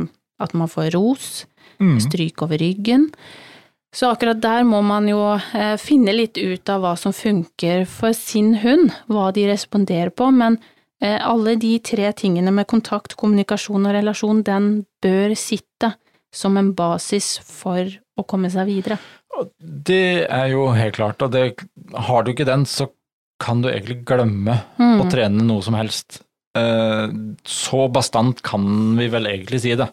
at 0.43 0.53
man 0.57 0.71
får 0.71 0.93
ros 0.97 1.43
Mm. 1.83 1.99
stryk 1.99 2.41
over 2.41 2.57
ryggen. 2.57 3.09
Så 3.93 4.09
akkurat 4.09 4.41
der 4.41 4.63
må 4.65 4.81
man 4.81 5.07
jo 5.07 5.19
eh, 5.53 5.75
finne 5.77 6.15
litt 6.15 6.37
ut 6.37 6.69
av 6.69 6.81
hva 6.81 6.93
som 6.97 7.13
funker 7.13 7.85
for 7.85 8.15
sin 8.17 8.55
hund, 8.63 8.89
hva 9.07 9.29
de 9.33 9.45
responderer 9.51 10.09
på, 10.09 10.31
men 10.33 10.57
eh, 11.01 11.19
alle 11.21 11.55
de 11.61 11.75
tre 11.79 12.09
tingene 12.17 12.51
med 12.51 12.67
kontakt, 12.67 13.13
kommunikasjon 13.19 13.85
og 13.85 13.93
relasjon, 13.93 14.41
den 14.43 14.85
bør 15.03 15.35
sitte 15.37 15.93
som 16.33 16.57
en 16.57 16.73
basis 16.73 17.37
for 17.45 17.85
å 18.19 18.25
komme 18.29 18.49
seg 18.53 18.67
videre. 18.69 18.97
Det 19.59 20.27
er 20.29 20.51
jo 20.51 20.67
helt 20.75 20.95
klart, 20.99 21.21
og 21.25 21.31
det, 21.33 21.45
har 22.07 22.23
du 22.23 22.31
ikke 22.33 22.45
den, 22.45 22.65
så 22.69 22.89
kan 23.41 23.61
du 23.63 23.69
egentlig 23.71 24.03
glemme 24.05 24.59
å 24.77 25.01
Mm. 25.03 25.09
trene 25.11 25.41
noe 25.43 25.61
som 25.65 25.73
helst. 25.73 26.21
Eh, 26.55 27.07
Så 27.43 27.87
bastant 27.91 28.41
kan 28.43 28.95
vi 28.97 29.07
vel 29.09 29.25
egentlig 29.25 29.59
si 29.61 29.73
det. 29.75 29.89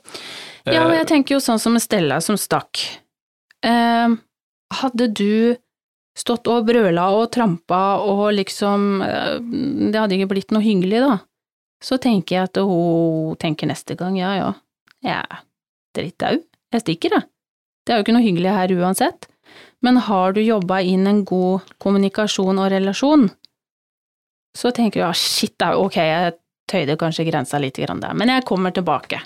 Ja, 0.66 0.84
og 0.84 0.92
Eh, 0.92 0.98
jeg 0.98 1.06
tenker 1.08 1.34
jo 1.34 1.40
sånn 1.40 1.58
som 1.58 1.78
Stella 1.78 2.20
som 2.20 2.36
stakk. 2.36 2.98
Eh, 3.62 4.08
hadde 4.72 5.08
du 5.14 5.56
stått 6.16 6.46
og 6.48 6.66
brøla 6.66 7.08
og 7.16 7.30
trampa 7.32 7.98
og 8.04 8.32
liksom 8.34 9.00
Det 9.00 9.94
hadde 9.98 10.18
ikke 10.18 10.28
blitt 10.28 10.50
noe 10.52 10.60
hyggelig, 10.62 11.00
da. 11.00 11.18
Så 11.82 11.98
tenker 11.98 12.36
jeg 12.36 12.42
at 12.44 12.56
hun 12.56 13.36
tenker 13.36 13.66
neste 13.66 13.96
gang 13.96 14.16
ja 14.18 14.34
ja, 14.36 14.54
jeg 15.02 15.16
er 15.16 15.38
drittau, 15.96 16.42
jeg 16.72 16.80
stikker, 16.82 17.10
jeg. 17.16 17.24
Det 17.90 17.96
er 17.96 17.98
jo 17.98 18.04
ikke 18.04 18.12
noe 18.14 18.22
hyggelig 18.22 18.50
her 18.54 18.72
uansett. 18.78 19.26
Men 19.82 19.96
har 20.06 20.36
du 20.36 20.38
jobba 20.44 20.76
inn 20.86 21.08
en 21.10 21.24
god 21.26 21.64
kommunikasjon 21.82 22.60
og 22.62 22.68
relasjon, 22.70 23.24
så 24.54 24.70
tenker 24.70 25.00
du 25.00 25.02
ja, 25.02 25.08
shit, 25.16 25.56
da, 25.58 25.72
ok, 25.74 25.96
jeg 25.98 26.36
tøyde 26.70 26.94
kanskje 27.00 27.26
grensa 27.26 27.58
litt 27.58 27.80
der, 27.82 28.12
men 28.14 28.30
jeg 28.30 28.44
kommer 28.46 28.70
tilbake. 28.70 29.18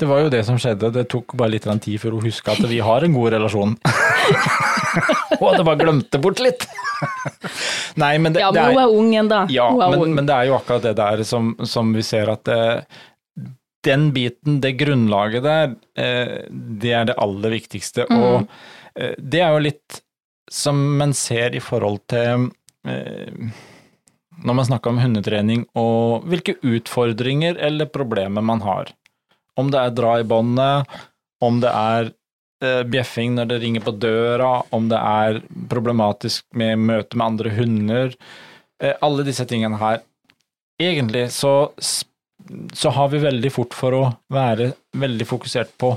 Det 0.00 0.08
var 0.08 0.22
jo 0.22 0.30
det 0.32 0.40
som 0.46 0.56
skjedde, 0.56 0.88
det 0.94 1.04
tok 1.12 1.34
bare 1.36 1.52
litt 1.52 1.68
tid 1.84 2.00
før 2.00 2.16
hun 2.16 2.24
huska 2.24 2.54
at 2.56 2.64
vi 2.70 2.78
har 2.80 3.04
en 3.04 3.12
god 3.12 3.34
relasjon. 3.36 3.76
Hun 5.38 5.44
hadde 5.52 5.64
bare 5.66 5.78
glemt 5.78 6.08
det 6.10 6.18
bort 6.22 6.40
litt. 6.42 6.64
Nei, 8.00 8.14
men 8.18 8.32
det, 8.32 8.40
Ja, 8.40 8.48
men 8.50 8.72
hun 8.72 8.78
er, 8.78 8.86
er 8.86 8.94
ung 9.02 9.10
ennå. 9.14 9.40
ja, 9.52 9.66
men, 9.92 10.14
men 10.16 10.26
det 10.26 10.34
er 10.34 10.48
jo 10.48 10.56
akkurat 10.56 10.82
det 10.82 10.94
der 10.98 11.22
som, 11.28 11.52
som 11.68 11.92
vi 11.94 12.02
ser 12.02 12.32
at 12.32 12.42
det, 12.48 12.86
den 13.88 14.10
biten, 14.14 14.60
det 14.62 14.76
grunnlaget 14.80 15.44
der, 15.46 15.72
eh, 15.98 16.36
det 16.50 16.92
er 16.94 17.08
det 17.08 17.16
aller 17.20 17.54
viktigste. 17.56 18.06
Mm. 18.10 18.20
Og 18.20 18.44
eh, 18.94 19.16
det 19.18 19.42
er 19.44 19.56
jo 19.56 19.64
litt 19.68 20.02
som 20.48 20.78
man 21.00 21.12
ser 21.16 21.56
i 21.56 21.62
forhold 21.64 22.00
til 22.08 22.48
eh, 22.88 23.50
når 24.38 24.54
man 24.54 24.68
snakker 24.68 24.92
om 24.92 25.00
hundetrening 25.02 25.64
og 25.76 26.28
hvilke 26.30 26.56
utfordringer 26.62 27.58
eller 27.68 27.90
problemer 27.90 28.44
man 28.44 28.62
har. 28.62 28.92
Om 29.58 29.72
det 29.74 29.80
er 29.82 29.96
dra 29.98 30.12
i 30.20 30.28
båndet, 30.28 31.00
om 31.42 31.58
det 31.62 31.72
er 31.74 32.12
bjeffing 32.90 33.36
når 33.36 33.50
det 33.50 33.56
ringer 33.62 33.82
på 33.86 33.92
døra, 34.02 34.62
om 34.74 34.86
det 34.90 34.98
er 34.98 35.36
problematisk 35.70 36.42
med 36.58 36.80
møte 36.86 37.18
med 37.18 37.26
andre 37.26 37.52
hunder. 37.54 38.14
Alle 39.02 39.26
disse 39.26 39.46
tingene 39.46 39.78
her. 39.78 40.00
Egentlig 40.82 41.28
så, 41.34 41.70
så 42.72 42.90
har 42.94 43.08
vi 43.12 43.18
veldig 43.22 43.50
fort 43.52 43.74
for 43.76 43.92
å 43.92 44.04
være 44.32 44.72
veldig 44.96 45.26
fokusert 45.28 45.74
på 45.78 45.92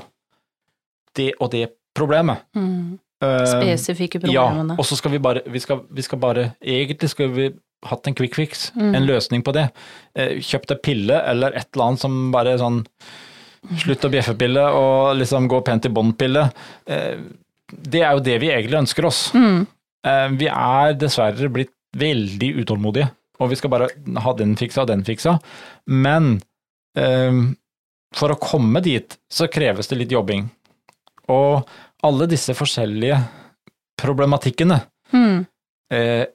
det 1.18 1.32
og 1.40 1.52
det 1.54 1.68
problemet. 1.98 2.44
Mm. 2.56 3.00
Eh, 3.22 3.46
Spesifikke 3.46 4.20
problemene. 4.24 4.74
ja, 4.74 4.78
og 4.80 4.86
så 4.88 4.96
skal 4.98 5.12
vi 5.12 5.20
bare, 5.22 5.44
vi 5.46 5.60
skal, 5.62 5.84
vi 5.92 6.02
skal 6.02 6.20
bare 6.20 6.46
Egentlig 6.64 7.10
skulle 7.12 7.36
vi 7.36 7.50
hatt 7.86 8.08
en 8.08 8.16
quick 8.18 8.36
fix, 8.36 8.72
Mm. 8.76 8.96
en 8.96 9.06
løsning 9.08 9.44
på 9.44 9.54
det. 9.54 9.68
Eh, 10.16 10.40
Kjøpt 10.40 10.72
en 10.72 10.78
pille 10.84 11.20
eller 11.26 11.52
et 11.58 11.68
eller 11.74 11.86
annet 11.86 12.00
som 12.00 12.32
bare 12.32 12.58
sånn 12.58 12.86
Slutt 13.78 14.02
å 14.08 14.10
bjeffe-pille 14.10 14.64
og 14.74 15.18
liksom 15.20 15.46
gå 15.48 15.60
pent 15.64 15.86
i 15.86 15.90
bånd-pille. 15.90 16.48
Eh, 16.88 17.18
Det 17.72 18.02
er 18.02 18.14
jo 18.18 18.20
det 18.20 18.40
vi 18.42 18.48
egentlig 18.50 18.80
ønsker 18.82 19.06
oss. 19.06 19.32
Mm. 19.34 19.68
Vi 20.38 20.48
er 20.48 20.94
dessverre 20.98 21.48
blitt 21.54 21.70
veldig 21.96 22.50
utålmodige, 22.66 23.12
og 23.42 23.50
vi 23.52 23.58
skal 23.58 23.74
bare 23.74 23.90
ha 24.22 24.34
den 24.38 24.54
fiksa 24.60 24.84
og 24.86 24.92
den 24.92 25.04
fiksa. 25.08 25.36
Men 25.90 26.36
eh, 26.98 27.42
for 28.16 28.34
å 28.34 28.40
komme 28.42 28.82
dit, 28.86 29.18
så 29.32 29.50
kreves 29.52 29.90
det 29.90 29.98
litt 30.02 30.14
jobbing. 30.14 30.46
Og 31.32 31.66
alle 32.06 32.28
disse 32.30 32.54
forskjellige 32.58 33.20
problematikkene 34.02 34.82
Mm. 35.12 35.46
eh, 35.92 36.26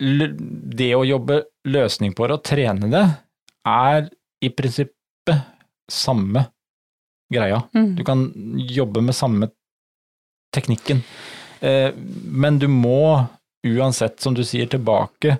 Det 0.00 0.88
å 0.96 1.04
jobbe 1.04 1.42
løsning 1.68 2.14
på 2.16 2.26
det 2.26 2.34
og 2.38 2.42
trene 2.48 2.88
det, 2.90 3.02
er 3.68 4.08
i 4.42 4.48
prinsippet 4.48 5.44
samme 5.92 6.46
greia. 7.30 7.60
Mm. 7.76 7.94
Du 7.98 8.02
kan 8.08 8.24
jobbe 8.56 9.02
med 9.04 9.14
samme 9.14 9.50
teknikken, 10.56 11.02
eh, 11.60 11.92
men 12.24 12.58
du 12.58 12.66
må 12.66 13.28
uansett, 13.66 14.18
som 14.20 14.34
du 14.34 14.42
sier, 14.42 14.66
tilbake 14.66 15.36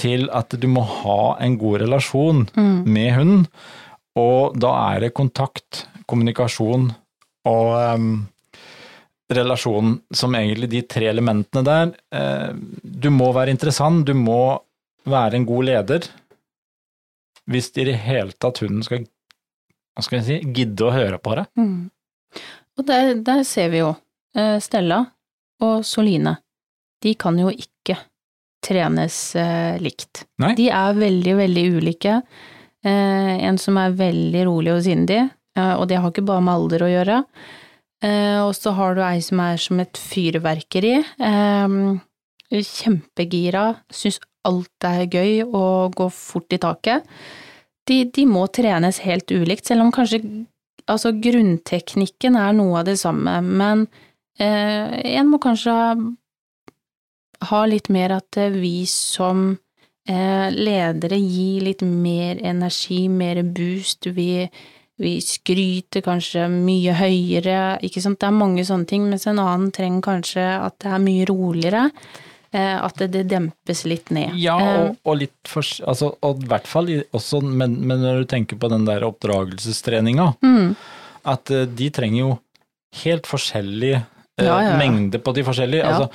til 0.00 0.26
at 0.34 0.56
du 0.56 0.66
må 0.70 0.82
ha 0.82 1.36
en 1.44 1.58
god 1.60 1.82
relasjon 1.84 2.46
Mm. 2.56 2.82
med 2.88 3.12
hunden, 3.18 3.46
og 4.18 4.58
da 4.58 4.72
er 4.94 5.06
det 5.06 5.14
kontakt, 5.14 5.86
kommunikasjon 6.10 6.90
og 7.46 7.94
um, 7.94 8.26
relasjon 9.30 10.00
som 10.12 10.34
egentlig 10.34 10.70
de 10.72 10.82
tre 10.82 11.06
elementene 11.12 11.62
der. 11.64 11.92
Uh, 12.10 12.56
du 12.82 13.10
må 13.14 13.30
være 13.36 13.54
interessant, 13.54 14.06
du 14.06 14.14
må 14.14 14.58
være 15.06 15.38
en 15.38 15.46
god 15.48 15.64
leder 15.64 16.08
hvis 17.50 17.70
i 17.78 17.86
det 17.88 17.96
hele 18.04 18.34
tatt 18.38 18.60
hunden 18.62 18.82
skal, 18.86 19.06
skal 19.98 20.20
jeg 20.20 20.26
si, 20.26 20.52
gidde 20.54 20.86
å 20.86 20.92
høre 20.94 21.18
på 21.18 21.34
deg. 21.38 21.48
Mm. 21.58 21.90
Og 22.78 22.86
der, 22.86 23.14
der 23.26 23.42
ser 23.48 23.72
vi 23.72 23.80
jo 23.82 23.90
uh, 23.94 24.58
Stella 24.62 25.00
og 25.66 25.82
Soline. 25.84 26.36
De 27.02 27.14
kan 27.18 27.38
jo 27.40 27.50
ikke 27.50 27.69
trenes 28.64 29.18
eh, 29.38 29.76
likt. 29.82 30.24
Nei. 30.42 30.54
De 30.58 30.68
er 30.74 30.98
veldig, 30.98 31.34
veldig 31.40 31.66
ulike. 31.78 32.20
Eh, 32.84 33.32
en 33.48 33.58
som 33.60 33.78
er 33.80 33.96
veldig 33.96 34.44
rolig 34.48 34.74
og 34.74 34.84
sindig, 34.86 35.20
eh, 35.56 35.74
og 35.74 35.88
det 35.90 36.00
har 36.00 36.12
ikke 36.12 36.26
bare 36.28 36.44
med 36.44 36.56
alder 36.56 36.86
å 36.86 36.92
gjøre. 36.92 37.18
Eh, 38.00 38.38
og 38.40 38.54
så 38.56 38.72
har 38.76 38.96
du 38.96 39.02
ei 39.04 39.20
som 39.24 39.42
er 39.44 39.60
som 39.60 39.80
et 39.82 40.00
fyrverkeri. 40.00 40.94
Kjempegira, 42.50 43.64
syns 43.94 44.18
alt 44.48 44.86
er 44.88 45.04
gøy 45.04 45.44
og 45.44 45.96
går 45.98 46.10
fort 46.14 46.56
i 46.56 46.60
taket. 46.60 47.04
De, 47.88 48.04
de 48.08 48.24
må 48.28 48.46
trenes 48.52 49.02
helt 49.04 49.30
ulikt, 49.32 49.68
selv 49.68 49.84
om 49.84 49.92
kanskje 49.94 50.22
altså 50.90 51.12
grunnteknikken 51.22 52.38
er 52.38 52.54
noe 52.56 52.80
av 52.80 52.88
det 52.88 52.96
samme, 53.00 53.38
men 53.44 53.84
eh, 54.40 54.96
en 55.16 55.30
må 55.30 55.40
kanskje 55.42 55.74
ha, 57.40 57.46
ha 57.50 57.64
litt 57.68 57.90
mer 57.92 58.16
at 58.18 58.36
eh, 58.40 58.52
vi 58.52 58.84
som 58.88 59.52
eh, 60.08 60.48
ledere 60.52 61.18
gir 61.18 61.66
litt 61.68 61.82
mer 61.82 62.40
energi, 62.42 63.06
mer 63.08 63.42
boost, 63.42 64.06
vi, 64.16 64.46
vi 65.00 65.14
skryter 65.24 66.04
kanskje 66.04 66.48
mye 66.52 66.96
høyere, 66.98 67.78
ikke 67.86 68.02
sant, 68.04 68.20
det 68.20 68.30
er 68.30 68.40
mange 68.40 68.66
sånne 68.68 68.88
ting, 68.90 69.06
mens 69.10 69.28
en 69.30 69.40
annen 69.42 69.70
trenger 69.74 70.04
kanskje 70.10 70.44
at 70.58 70.78
det 70.82 70.92
er 70.92 71.04
mye 71.04 71.28
roligere, 71.30 71.86
eh, 72.52 72.76
at 72.76 73.00
det, 73.00 73.10
det 73.16 73.26
dempes 73.32 73.84
litt 73.88 74.12
ned. 74.14 74.36
Ja, 74.40 74.58
og, 74.58 75.00
og 75.04 75.20
litt 75.22 75.50
for, 75.50 75.66
altså, 75.88 76.14
og 76.26 76.44
i 76.44 76.52
hvert 76.52 76.70
fall 76.70 76.92
også, 77.10 77.42
men, 77.44 77.80
men 77.84 78.04
når 78.04 78.22
du 78.22 78.30
tenker 78.36 78.60
på 78.60 78.72
den 78.72 78.88
der 78.88 79.06
oppdragelsestreninga, 79.08 80.32
mm, 80.44 80.70
at 81.30 81.52
de 81.76 81.90
trenger 81.92 82.22
jo 82.22 82.30
helt 83.04 83.28
forskjellig 83.28 83.92
ja, 84.40 84.62
ja. 84.64 84.76
mengde 84.80 85.20
på 85.22 85.34
de 85.36 85.44
forskjellige. 85.46 85.84
Ja. 85.84 85.90
Altså, 85.92 86.08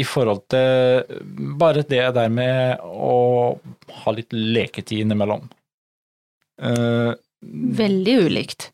i 0.00 0.04
forhold 0.06 0.44
til 0.52 1.20
bare 1.60 1.84
det 1.86 2.02
der 2.16 2.30
med 2.32 2.80
å 2.84 3.58
ha 4.02 4.14
litt 4.16 4.32
leketid 4.32 5.04
innimellom. 5.04 5.46
Uh, 6.60 7.12
veldig 7.76 8.16
ulikt. 8.26 8.70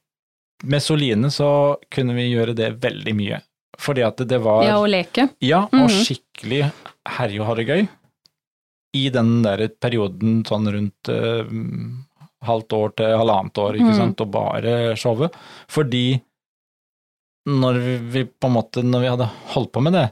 Med 0.65 0.83
Soline 0.83 1.31
så 1.35 1.77
kunne 1.93 2.17
vi 2.17 2.31
gjøre 2.31 2.55
det 2.57 2.73
veldig 2.83 3.15
mye. 3.19 3.43
Fordi 3.77 4.03
at 4.07 4.23
det 4.25 4.39
var 4.41 4.65
Ja, 4.65 4.79
å 4.81 4.89
leke. 4.89 5.29
Ja, 5.45 5.65
og 5.69 5.89
Mhm. 5.91 6.01
skikkelig 6.01 6.73
herje 7.19 7.41
og 7.41 7.47
ha 7.47 7.55
det 7.55 7.67
gøy. 7.69 7.89
I 8.97 9.09
den 9.13 9.43
der 9.45 9.69
perioden 9.69 10.43
sånn 10.49 10.71
rundt 10.73 11.11
uh, 11.13 11.45
halvt 12.47 12.73
år 12.73 12.95
til 12.97 13.17
halvannet 13.19 13.59
år, 13.59 13.77
ikke 13.77 13.93
mm. 13.93 13.99
sant, 13.99 14.21
og 14.25 14.31
bare 14.33 14.97
showet. 14.97 15.35
Fordi 15.69 16.21
når 17.47 17.79
vi, 17.83 17.97
vi 18.15 18.25
på 18.25 18.49
en 18.49 18.57
måte, 18.57 18.83
når 18.83 19.01
vi 19.05 19.11
hadde 19.13 19.29
holdt 19.55 19.73
på 19.73 19.83
med 19.85 19.93
det, 19.93 20.07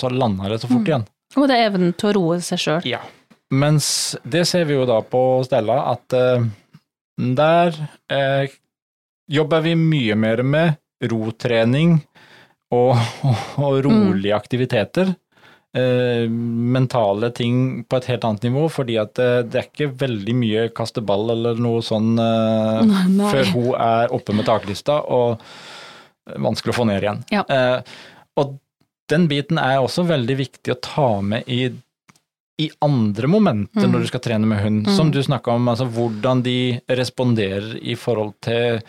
så 0.00 0.10
landa 0.12 0.48
det 0.50 0.60
så 0.62 0.68
fort 0.70 0.80
Mhm. 0.82 0.88
igjen. 0.90 1.06
Og 1.38 1.46
det 1.48 1.56
er 1.60 1.68
evnen 1.70 1.92
til 1.94 2.10
å 2.10 2.14
roe 2.16 2.40
seg 2.42 2.58
sjøl. 2.58 2.86
Ja. 2.90 3.00
Mens 3.52 4.16
det 4.24 4.44
ser 4.50 4.64
vi 4.66 4.74
jo 4.74 4.84
da 4.86 5.00
på 5.02 5.20
Stella, 5.46 5.76
at 5.92 6.12
eh, 6.14 6.44
der 7.36 7.74
eh, 8.10 8.48
jobber 9.30 9.62
vi 9.62 9.74
mye 9.78 10.16
mer 10.18 10.42
med 10.42 10.76
rotrening 11.10 12.00
og, 12.72 12.94
og, 13.26 13.36
og 13.66 13.80
rolige 13.86 14.34
aktiviteter. 14.36 15.12
Eh, 15.70 16.26
mentale 16.30 17.28
ting 17.34 17.84
på 17.86 17.98
et 18.00 18.08
helt 18.10 18.24
annet 18.26 18.48
nivå, 18.48 18.64
fordi 18.74 18.96
at 18.98 19.18
eh, 19.22 19.42
det 19.46 19.60
er 19.60 19.68
ikke 19.68 19.92
veldig 20.00 20.34
mye 20.34 20.64
kaste 20.74 21.02
ball 21.06 21.30
eller 21.30 21.54
noe 21.62 21.78
sånn 21.86 22.16
eh, 22.18 22.80
Nei. 22.90 23.28
før 23.30 23.52
hun 23.54 23.68
er 23.78 24.10
oppe 24.18 24.34
med 24.34 24.48
taklista 24.50 24.98
og 25.06 25.38
vanskelig 26.38 26.74
å 26.74 26.78
få 26.80 26.86
ned 26.90 27.02
igjen. 27.06 27.22
Ja. 27.34 27.44
Eh, 27.46 27.82
og 28.38 28.56
den 29.10 29.26
biten 29.30 29.58
er 29.60 29.78
også 29.82 30.04
veldig 30.08 30.36
viktig 30.38 30.72
å 30.74 30.80
ta 30.84 31.08
med 31.22 31.48
i, 31.50 31.64
i 32.60 32.70
andre 32.84 33.28
momenter 33.30 33.86
Mm. 33.86 33.92
når 33.92 34.00
du 34.00 34.06
skal 34.10 34.20
trene 34.24 34.46
med 34.46 34.60
hund, 34.62 34.86
Mm. 34.86 34.96
som 34.96 35.10
du 35.10 35.20
snakka 35.22 35.52
om, 35.54 35.68
altså 35.68 35.86
hvordan 35.90 36.42
de 36.42 36.80
responderer 36.88 37.78
i 37.82 37.94
forhold 37.96 38.34
til 38.44 38.82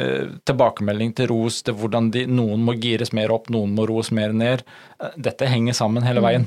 eh, 0.00 0.24
tilbakemelding 0.48 1.12
til 1.14 1.28
ros, 1.28 1.60
til 1.62 1.74
hvordan 1.74 2.10
de, 2.10 2.24
noen 2.26 2.64
må 2.64 2.72
gires 2.80 3.12
mer 3.12 3.30
opp, 3.30 3.50
noen 3.52 3.74
må 3.76 3.84
roes 3.86 4.10
mer 4.10 4.32
ned. 4.32 4.62
Eh, 5.00 5.10
Dette 5.20 5.46
henger 5.46 5.74
sammen 5.76 6.02
hele 6.02 6.20
Mm. 6.20 6.24
veien. 6.26 6.46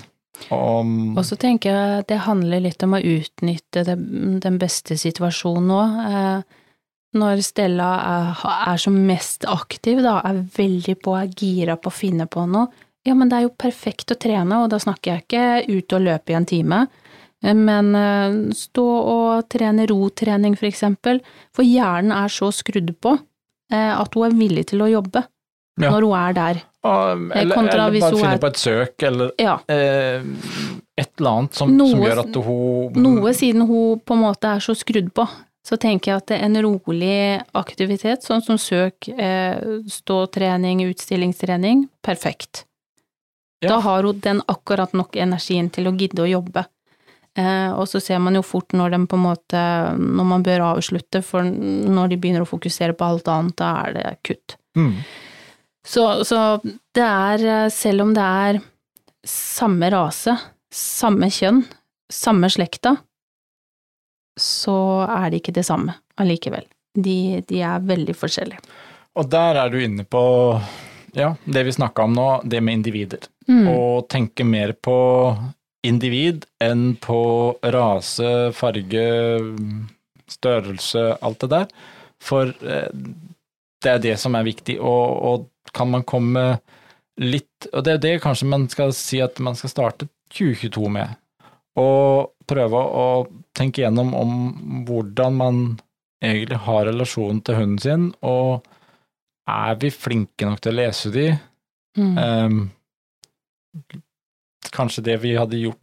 Og, 0.51 1.17
Og 1.17 1.23
så 1.23 1.37
tenker 1.37 1.69
jeg 1.71 1.99
at 1.99 2.07
det 2.07 2.17
handler 2.25 2.59
litt 2.59 2.83
om 2.83 2.91
å 2.97 2.99
utnytte 2.99 3.85
det, 3.85 3.95
den 4.41 4.57
beste 4.59 4.97
situasjonen 4.99 5.67
nå. 5.69 5.81
Eh, 6.09 6.41
når 7.15 7.41
Stella 7.45 7.91
er, 8.35 8.73
er 8.73 8.77
som 8.77 8.97
mest 9.07 9.45
aktiv, 9.47 10.01
da, 10.03 10.17
er 10.25 10.41
veldig 10.57 10.97
på, 11.01 11.15
er 11.15 11.27
gira 11.31 11.77
på 11.77 11.87
å 11.87 11.93
finne 11.95 12.25
på 12.27 12.43
noe, 12.49 12.67
ja, 13.05 13.13
men 13.13 13.29
det 13.29 13.37
er 13.37 13.45
jo 13.47 13.53
perfekt 13.57 14.11
å 14.11 14.17
trene, 14.19 14.63
og 14.63 14.69
da 14.73 14.79
snakker 14.81 15.13
jeg 15.13 15.23
ikke 15.25 15.77
ut 15.77 15.93
og 15.93 16.01
løpe 16.07 16.33
i 16.33 16.37
en 16.39 16.45
time. 16.49 16.87
Eh, 17.43 17.53
Men 17.53 17.93
eh, 17.95 18.53
stå 18.57 18.85
og 18.85 19.49
trene 19.49 19.85
rotrening, 19.91 20.55
for 20.57 20.65
eksempel, 20.67 21.21
for 21.53 21.63
hjernen 21.63 22.11
er 22.15 22.27
så 22.33 22.49
skrudd 22.51 22.95
på 23.01 23.15
eh, 23.71 23.93
at 23.99 24.13
hun 24.15 24.25
er 24.31 24.37
villig 24.39 24.67
til 24.73 24.81
å 24.85 24.89
jobbe 24.91 25.23
Ja. 25.77 25.89
når 25.91 26.05
hun 26.07 26.13
er 26.15 26.33
der. 26.33 26.61
eller, 26.85 27.33
eller 27.35 27.99
bare 27.99 28.15
finne 28.15 28.33
er- 28.33 28.37
på 28.39 28.47
et 28.47 28.57
søk, 28.61 29.03
eller 29.03 29.31
Ja. 29.39 29.57
eh, 29.67 30.21
et 30.97 31.09
eller 31.19 31.29
annet 31.31 31.53
som, 31.53 31.77
som 31.77 31.99
gjør 31.99 32.19
at 32.23 32.35
hun 32.45 32.93
Noe 33.03 33.33
siden 33.33 33.67
hun 33.67 33.99
på 33.99 34.13
en 34.15 34.21
måte 34.21 34.45
er 34.55 34.59
så 34.63 34.71
skrudd 34.73 35.11
på, 35.13 35.27
så 35.65 35.75
tenker 35.77 36.11
jeg 36.13 36.17
at 36.21 36.27
det 36.27 36.37
er 36.39 36.45
en 36.45 36.61
rolig 36.63 37.41
aktivitet, 37.53 38.21
sånn 38.23 38.41
som 38.45 38.55
søk, 38.57 39.09
eh, 39.09 39.59
ståtrening, 39.89 40.85
utstillingstrening, 40.93 41.89
perfekt. 42.05 42.63
Ja. 43.65 43.75
Da 43.75 43.81
har 43.85 44.07
hun 44.07 44.21
den 44.23 44.41
akkurat 44.51 44.93
nok 44.93 45.17
energien 45.19 45.71
til 45.73 45.89
å 45.89 45.95
gidde 45.97 46.23
å 46.23 46.29
jobbe. 46.29 46.65
Eh, 47.35 47.71
og 47.75 47.87
så 47.91 47.99
ser 47.99 48.21
man 48.23 48.37
jo 48.37 48.43
fort 48.45 48.71
når 48.77 48.93
de 48.93 48.99
på 49.11 49.17
en 49.17 49.25
måte, 49.25 49.61
når 49.99 50.27
man 50.29 50.43
bør 50.45 50.69
avslutte, 50.69 51.19
for 51.25 51.43
når 51.43 52.13
de 52.13 52.19
begynner 52.21 52.45
å 52.45 52.49
fokusere 52.49 52.95
på 52.95 53.07
alt 53.07 53.27
annet, 53.31 53.57
da 53.59 53.71
er 53.83 53.97
det 53.97 54.13
kutt. 54.23 54.55
Mm. 54.79 54.93
Så, 55.85 56.05
så 56.27 56.39
det 56.95 57.03
er, 57.03 57.43
eh, 57.43 57.67
selv 57.73 58.05
om 58.05 58.13
det 58.15 58.23
er 58.23 58.61
samme 59.27 59.89
rase, 59.91 60.37
samme 60.73 61.29
kjønn, 61.33 61.63
samme 62.11 62.49
slekta, 62.53 62.95
så 64.39 64.77
er 65.07 65.29
det 65.31 65.41
ikke 65.41 65.55
det 65.55 65.65
samme 65.67 65.95
allikevel. 66.21 66.65
De, 66.95 67.43
de 67.47 67.61
er 67.67 67.83
veldig 67.83 68.15
forskjellige. 68.15 68.63
Og 69.15 69.27
der 69.31 69.59
er 69.59 69.71
du 69.71 69.79
inne 69.79 70.03
på 70.07 70.21
ja, 71.15 71.33
det 71.45 71.63
vi 71.67 71.73
snakka 71.75 72.05
om 72.05 72.15
nå, 72.15 72.29
det 72.43 72.61
med 72.61 72.81
individer. 72.81 73.27
Mm. 73.47 73.67
Og 73.71 74.07
tenke 74.11 74.45
mer 74.47 74.73
på 74.73 74.97
individ 75.85 76.45
enn 76.63 76.95
på 77.01 77.19
rase, 77.61 78.31
farge, 78.57 79.05
størrelse, 80.31 81.05
alt 81.21 81.43
det 81.43 81.51
der. 81.53 81.67
For 82.23 82.49
eh, 82.49 82.89
det 83.83 83.91
er 83.91 84.01
det 84.01 84.15
som 84.21 84.35
er 84.37 84.47
viktig, 84.47 84.79
og, 84.81 85.11
og 85.29 85.73
kan 85.75 85.91
man 85.91 86.05
komme 86.07 86.45
litt 87.21 87.67
Og 87.71 87.83
det 87.87 87.93
er 87.93 87.99
det 88.03 88.17
kanskje 88.23 88.47
man 88.51 88.65
skal 88.67 88.91
si 88.95 89.21
at 89.23 89.37
man 89.39 89.55
skal 89.55 89.71
starte 89.71 90.07
2022 90.35 90.89
med. 90.91 91.13
Og 91.79 92.33
prøve 92.47 92.81
å 92.81 93.05
tenke 93.55 93.81
gjennom 93.83 94.11
om 94.17 94.33
hvordan 94.87 95.37
man 95.39 95.61
egentlig 96.23 96.59
har 96.65 96.85
relasjonen 96.89 97.39
til 97.45 97.59
hunden 97.59 97.79
sin, 97.81 98.05
og 98.19 98.65
er 99.47 99.75
vi 99.81 99.91
flinke 99.93 100.45
nok 100.47 100.61
til 100.63 100.73
å 100.73 100.79
lese 100.79 101.11
de? 101.13 101.27
Mm. 101.97 102.15
Um, 102.17 102.71
kanskje 104.75 105.03
det 105.05 105.17
vi 105.23 105.35
hadde 105.37 105.59
gjort, 105.59 105.81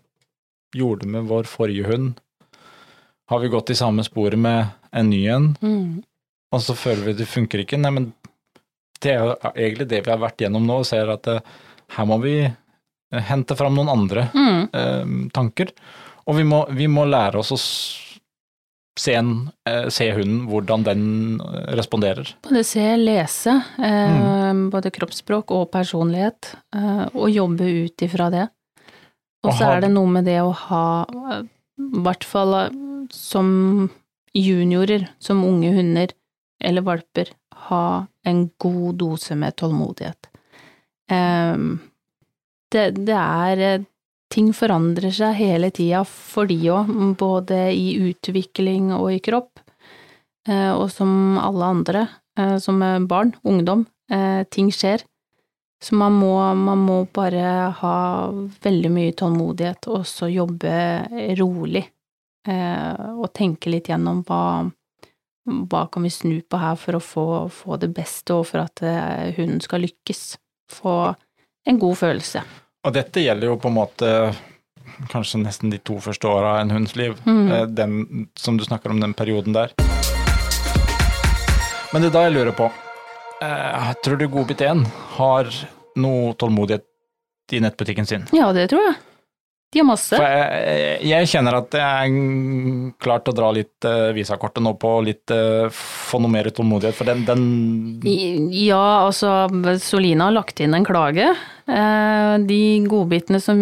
gjorde 0.77 1.07
med 1.09 1.29
vår 1.29 1.49
forrige 1.49 1.87
hund, 1.91 2.15
har 3.31 3.41
vi 3.41 3.49
gått 3.53 3.71
i 3.73 3.77
samme 3.79 4.05
sporet 4.05 4.39
med 4.41 4.67
en 4.93 5.11
ny 5.11 5.23
en, 5.33 5.51
Mm. 5.63 6.03
og 6.53 6.61
så 6.61 6.75
føler 6.77 7.05
vi 7.07 7.13
det 7.23 7.27
funker 7.29 7.63
ikke. 7.65 7.79
Nei, 7.81 7.91
men 7.91 8.13
det 9.01 9.13
er 9.15 9.19
jo 9.25 9.37
egentlig 9.55 9.89
det 9.89 10.03
vi 10.05 10.11
har 10.11 10.19
vært 10.21 10.39
gjennom 10.45 10.67
nå, 10.67 10.79
og 10.83 10.87
ser 10.87 11.09
at 11.09 11.23
det, 11.23 11.39
her 11.97 12.05
må 12.07 12.19
vi 12.23 12.35
eh, 12.45 13.21
hente 13.29 13.57
fram 13.57 13.75
noen 13.75 13.89
andre 13.89 14.29
Mm. 14.35 14.69
eh, 14.73 15.31
tanker. 15.33 15.73
Og 16.27 16.37
vi 16.37 16.45
må, 16.45 16.67
vi 16.71 16.87
må 16.87 17.05
lære 17.09 17.39
oss 17.41 17.53
å 17.53 17.57
se, 18.99 19.15
en, 19.17 19.51
eh, 19.69 19.89
se 19.89 20.11
hunden, 20.13 20.47
hvordan 20.51 20.85
den 20.85 21.05
eh, 21.41 21.73
responderer. 21.79 22.35
Både 22.45 22.65
se, 22.65 22.97
lese, 22.97 23.55
eh, 23.79 24.53
Mm. 24.53 24.67
både 24.71 24.91
kroppsspråk 24.93 25.51
og 25.51 25.71
personlighet, 25.73 26.55
eh, 26.75 27.07
og 27.15 27.31
jobbe 27.33 27.65
ut 27.87 28.03
ifra 28.05 28.31
det. 28.31 28.49
Og 29.45 29.53
så 29.57 29.65
er 29.77 29.81
det 29.81 29.91
noe 29.91 30.07
med 30.07 30.25
det 30.29 30.39
å 30.41 30.53
ha, 30.55 31.05
i 31.43 32.03
hvert 32.05 32.23
fall 32.23 32.53
som 33.11 33.91
juniorer, 34.35 35.09
som 35.19 35.43
unge 35.45 35.73
hunder 35.75 36.13
eller 36.63 36.83
valper, 36.87 37.33
ha 37.69 38.07
en 38.25 38.51
god 38.61 38.99
dose 39.01 39.35
med 39.35 39.57
tålmodighet. 39.57 40.29
Det, 42.73 42.85
det 43.05 43.17
er 43.19 43.85
Ting 44.33 44.53
forandrer 44.57 45.13
seg 45.13 45.37
hele 45.37 45.69
tida 45.75 46.07
for 46.09 46.49
de 46.49 46.57
òg, 46.73 46.89
både 47.21 47.67
i 47.77 47.99
utvikling 48.01 48.89
og 48.97 49.11
i 49.13 49.21
kropp. 49.21 49.61
Eh, 50.49 50.73
og 50.73 50.89
som 50.91 51.39
alle 51.39 51.65
andre, 51.77 52.09
eh, 52.39 52.57
som 52.59 52.81
barn, 53.07 53.35
ungdom, 53.45 53.87
eh, 54.11 54.45
ting 54.45 54.71
skjer. 54.71 55.05
Så 55.83 55.97
man 55.99 56.13
må, 56.13 56.55
man 56.55 56.79
må 56.79 57.07
bare 57.13 57.73
ha 57.75 58.31
veldig 58.63 58.91
mye 58.91 59.13
tålmodighet, 59.13 59.89
og 59.89 60.07
så 60.07 60.31
jobbe 60.31 61.35
rolig. 61.39 61.89
Og 62.47 63.27
tenke 63.35 63.71
litt 63.71 63.89
gjennom 63.91 64.23
hva, 64.27 64.71
hva 65.47 65.83
kan 65.91 66.03
vi 66.03 66.11
snu 66.11 66.41
på 66.43 66.59
her 66.59 66.79
for 66.79 66.99
å 66.99 67.03
få, 67.03 67.27
få 67.51 67.79
det 67.83 67.91
beste, 67.95 68.35
og 68.35 68.47
for 68.47 68.63
at 68.63 68.79
hunden 69.37 69.61
skal 69.63 69.83
lykkes. 69.83 70.39
Få 70.71 71.15
en 71.67 71.83
god 71.83 71.99
følelse. 71.99 72.43
Og 72.83 72.95
dette 72.97 73.23
gjelder 73.23 73.47
jo 73.47 73.59
på 73.63 73.71
en 73.71 73.77
måte 73.77 74.09
kanskje 75.13 75.39
nesten 75.43 75.71
de 75.71 75.79
to 75.87 76.01
første 76.03 76.27
åra 76.27 76.57
av 76.57 76.63
en 76.65 76.73
hunds 76.75 76.97
liv. 76.99 77.15
Mm. 77.25 77.53
Eh, 77.53 77.67
Den, 77.71 78.27
som 78.35 78.57
du 78.59 78.65
snakker 78.65 78.91
om, 78.91 79.01
den 79.01 79.15
perioden 79.15 79.55
der. 79.55 79.71
Men 81.93 82.03
det 82.03 82.11
er 82.11 82.17
da 82.17 82.25
jeg 82.27 82.35
lurer 82.35 82.57
på, 82.57 82.71
eh, 83.45 83.93
tror 84.03 84.19
du 84.19 84.27
Godbit 84.29 84.65
1 84.67 84.83
har 85.19 85.53
noe 85.97 86.35
tålmodighet 86.35 86.87
i 87.53 87.61
nettbutikken 87.61 88.07
sin? 88.09 88.27
Ja, 88.33 88.51
det 88.53 88.71
tror 88.73 88.83
jeg. 88.89 88.97
De 89.73 89.81
har 89.81 89.87
masse. 89.89 90.19
Jeg, 90.21 90.99
jeg 91.09 91.29
kjenner 91.33 91.57
at 91.63 91.73
jeg 91.79 92.13
er 92.13 92.93
klar 93.01 93.23
til 93.25 93.33
å 93.33 93.37
dra 93.39 93.49
litt 93.57 93.87
uh, 93.89 94.11
visakortet 94.13 94.61
nå 94.65 94.75
på 94.77 94.91
litt 95.07 95.33
uh, 95.33 95.71
Få 95.73 96.21
noe 96.21 96.29
mer 96.35 96.51
tålmodighet, 96.53 96.97
for 96.99 97.09
den, 97.09 97.25
den 97.25 97.47
Ja, 98.53 99.07
altså, 99.07 99.49
Solina 99.81 100.29
har 100.29 100.37
lagt 100.37 100.61
inn 100.61 100.77
en 100.77 100.85
klage. 100.85 101.31
Uh, 101.65 102.37
De 102.45 102.61
godbitene 102.85 103.41
som 103.41 103.61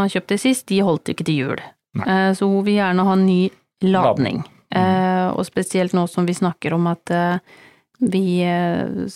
man 0.00 0.10
kjøpte 0.10 0.40
sist, 0.42 0.66
de 0.72 0.82
holdt 0.82 1.14
ikke 1.14 1.28
til 1.30 1.42
jul. 1.44 1.62
Eh, 1.98 2.30
Så 2.36 2.46
hun 2.50 2.64
vil 2.66 2.76
gjerne 2.78 3.06
ha 3.06 3.14
ny 3.18 3.40
ladning. 3.86 4.42
Eh, 4.74 5.28
Og 5.32 5.46
spesielt 5.48 5.94
nå 5.96 6.04
som 6.10 6.26
vi 6.28 6.34
snakker 6.36 6.74
om 6.76 6.86
at 6.90 7.10
eh, 7.14 7.38
vi 8.04 8.42
eh, 8.46 9.06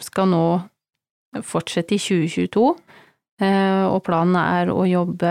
skal 0.00 0.28
nå 0.30 0.42
fortsette 1.46 1.94
i 1.96 1.98
2022. 2.02 2.66
eh, 3.40 3.84
og 3.88 4.02
planen 4.06 4.36
er 4.40 4.70
å 4.72 4.84
jobbe 4.88 5.30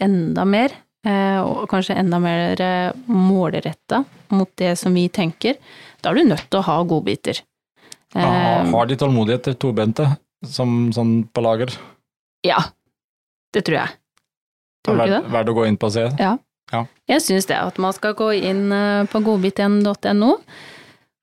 enda 0.00 0.44
mer, 0.46 0.72
eh, 1.06 1.38
og 1.42 1.66
kanskje 1.70 1.96
enda 1.98 2.18
mer 2.22 2.60
målretta 3.06 4.04
mot 4.30 4.50
det 4.60 4.74
som 4.78 4.94
vi 4.94 5.08
tenker. 5.08 5.56
Da 6.02 6.10
er 6.10 6.14
du 6.20 6.24
nødt 6.30 6.48
til 6.50 6.60
å 6.60 6.66
ha 6.68 6.80
godbiter. 6.84 7.42
Ja, 8.14 8.24
Eh, 8.24 8.70
har 8.72 8.86
de 8.88 8.96
tålmodighet 8.96 9.42
til 9.44 9.54
tobente, 9.60 10.06
som 10.44 10.88
sånn 10.96 11.26
på 11.28 11.42
lager? 11.44 11.68
Ja, 12.46 12.62
det 13.52 13.64
tror 13.66 13.76
jeg. 13.82 13.88
Tror 14.86 14.96
det? 15.02 15.08
Verd- 15.10 15.30
Verdt 15.34 15.48
å 15.52 15.54
gå 15.58 15.66
inn 15.68 15.76
på 15.76 15.86
og 15.90 15.92
se? 15.92 16.06
Ja. 16.18 16.36
Jeg 17.08 17.20
syns 17.24 17.46
det, 17.48 17.56
at 17.56 17.78
man 17.80 17.92
skal 17.96 18.12
gå 18.14 18.30
inn 18.36 18.70
eh, 18.72 19.04
på 19.08 19.20
godbit1.no 19.24 20.34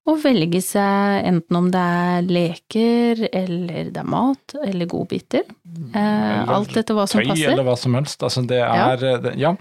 og 0.06 0.20
velge 0.22 0.62
seg 0.62 1.26
enten 1.26 1.56
om 1.58 1.70
det 1.74 1.82
er 1.82 2.22
leker, 2.30 3.24
eller 3.34 3.90
det 3.92 3.98
er 3.98 4.10
mat, 4.10 4.54
eller 4.64 4.86
godbiter. 4.92 5.42
Eh, 5.94 5.96
Eller 5.96 6.54
alt 6.54 6.76
etter 6.78 6.94
hva 6.94 7.08
som 7.10 7.22
Tøy 7.22 7.32
passer. 7.32 7.52
eller 7.52 7.64
hva 7.64 7.78
som 7.78 7.94
helst. 7.98 8.22
Altså 8.22 8.46
det 8.48 8.60
er 8.62 8.76
Ja. 8.76 8.96
det- 8.96 9.36
ja, 9.38 9.56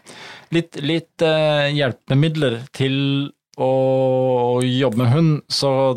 litt, 0.53 0.77
litt 0.83 1.23
eh, 1.23 1.71
hjelpemidler 1.73 2.61
til 2.73 3.33
å 3.57 4.61
jobbe 4.63 4.97
med 4.99 5.13
hund, 5.13 5.43
så 5.49 5.95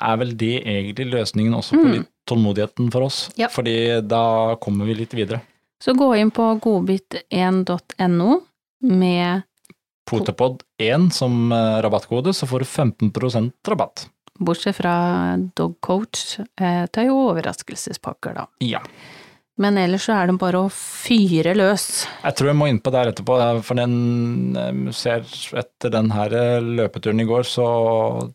er 0.00 0.16
vel 0.16 0.36
det 0.36 0.64
egentlig 0.66 1.06
løsningen 1.12 1.54
også 1.54 1.72
på 1.78 1.84
Mm. 1.86 1.92
litt 1.92 2.08
tålmodigheten 2.26 2.90
for 2.92 3.02
oss. 3.02 3.30
Ja. 3.36 3.46
Fordi 3.48 4.00
da 4.06 4.56
kommer 4.56 4.84
vi 4.86 4.94
litt 4.94 5.12
videre. 5.14 5.40
Så 5.80 5.94
gå 5.96 6.16
inn 6.18 6.30
på 6.30 6.58
godbit1.no 6.60 8.40
med 8.82 9.42
Potepod1 10.06 11.10
som 11.14 11.52
eh, 11.52 11.78
rabattkode, 11.84 12.34
så 12.36 12.46
får 12.46 12.64
du 12.64 12.66
15% 13.10 13.52
rabatt. 13.72 14.06
Bortsett 14.38 14.76
fra 14.76 14.94
dogcoach, 15.56 16.38
det 16.60 16.72
tøy 16.92 17.06
og 17.08 17.22
overraskelsespakker, 17.30 18.36
da. 18.36 18.44
Ja. 18.60 18.82
Men 19.56 19.78
ellers 19.80 20.04
så 20.04 20.12
er 20.12 20.28
det 20.28 20.34
bare 20.36 20.60
å 20.66 20.68
fyre 20.68 21.54
løs. 21.56 22.04
Jeg 22.20 22.36
tror 22.36 22.50
jeg 22.50 22.58
må 22.60 22.66
innpå 22.68 22.92
der 22.92 23.08
etterpå, 23.14 23.38
eh, 23.40 23.60
for 23.64 23.80
den 23.80 24.56
eh, 24.60 24.90
ser 24.92 25.24
etter 25.56 25.94
den 25.94 26.10
her 26.12 26.34
eh, 26.36 26.58
løpeturen 26.82 27.22
i 27.24 27.28
går, 27.28 27.48
så 27.48 27.66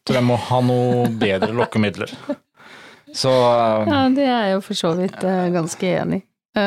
tror 0.02 0.18
jeg 0.18 0.28
må 0.32 0.40
ha 0.50 0.62
noe 0.66 1.06
bedre 1.22 1.54
lokkemidler. 1.54 2.16
Så 3.14 3.30
eh, 3.30 3.92
Ja, 3.92 4.02
det 4.16 4.26
er 4.26 4.48
jeg 4.48 4.58
jo 4.58 4.62
for 4.66 4.82
så 4.82 4.96
vidt 4.98 5.22
eh, 5.28 5.48
ganske 5.54 5.94
enig 6.02 6.24
i. 6.24 6.66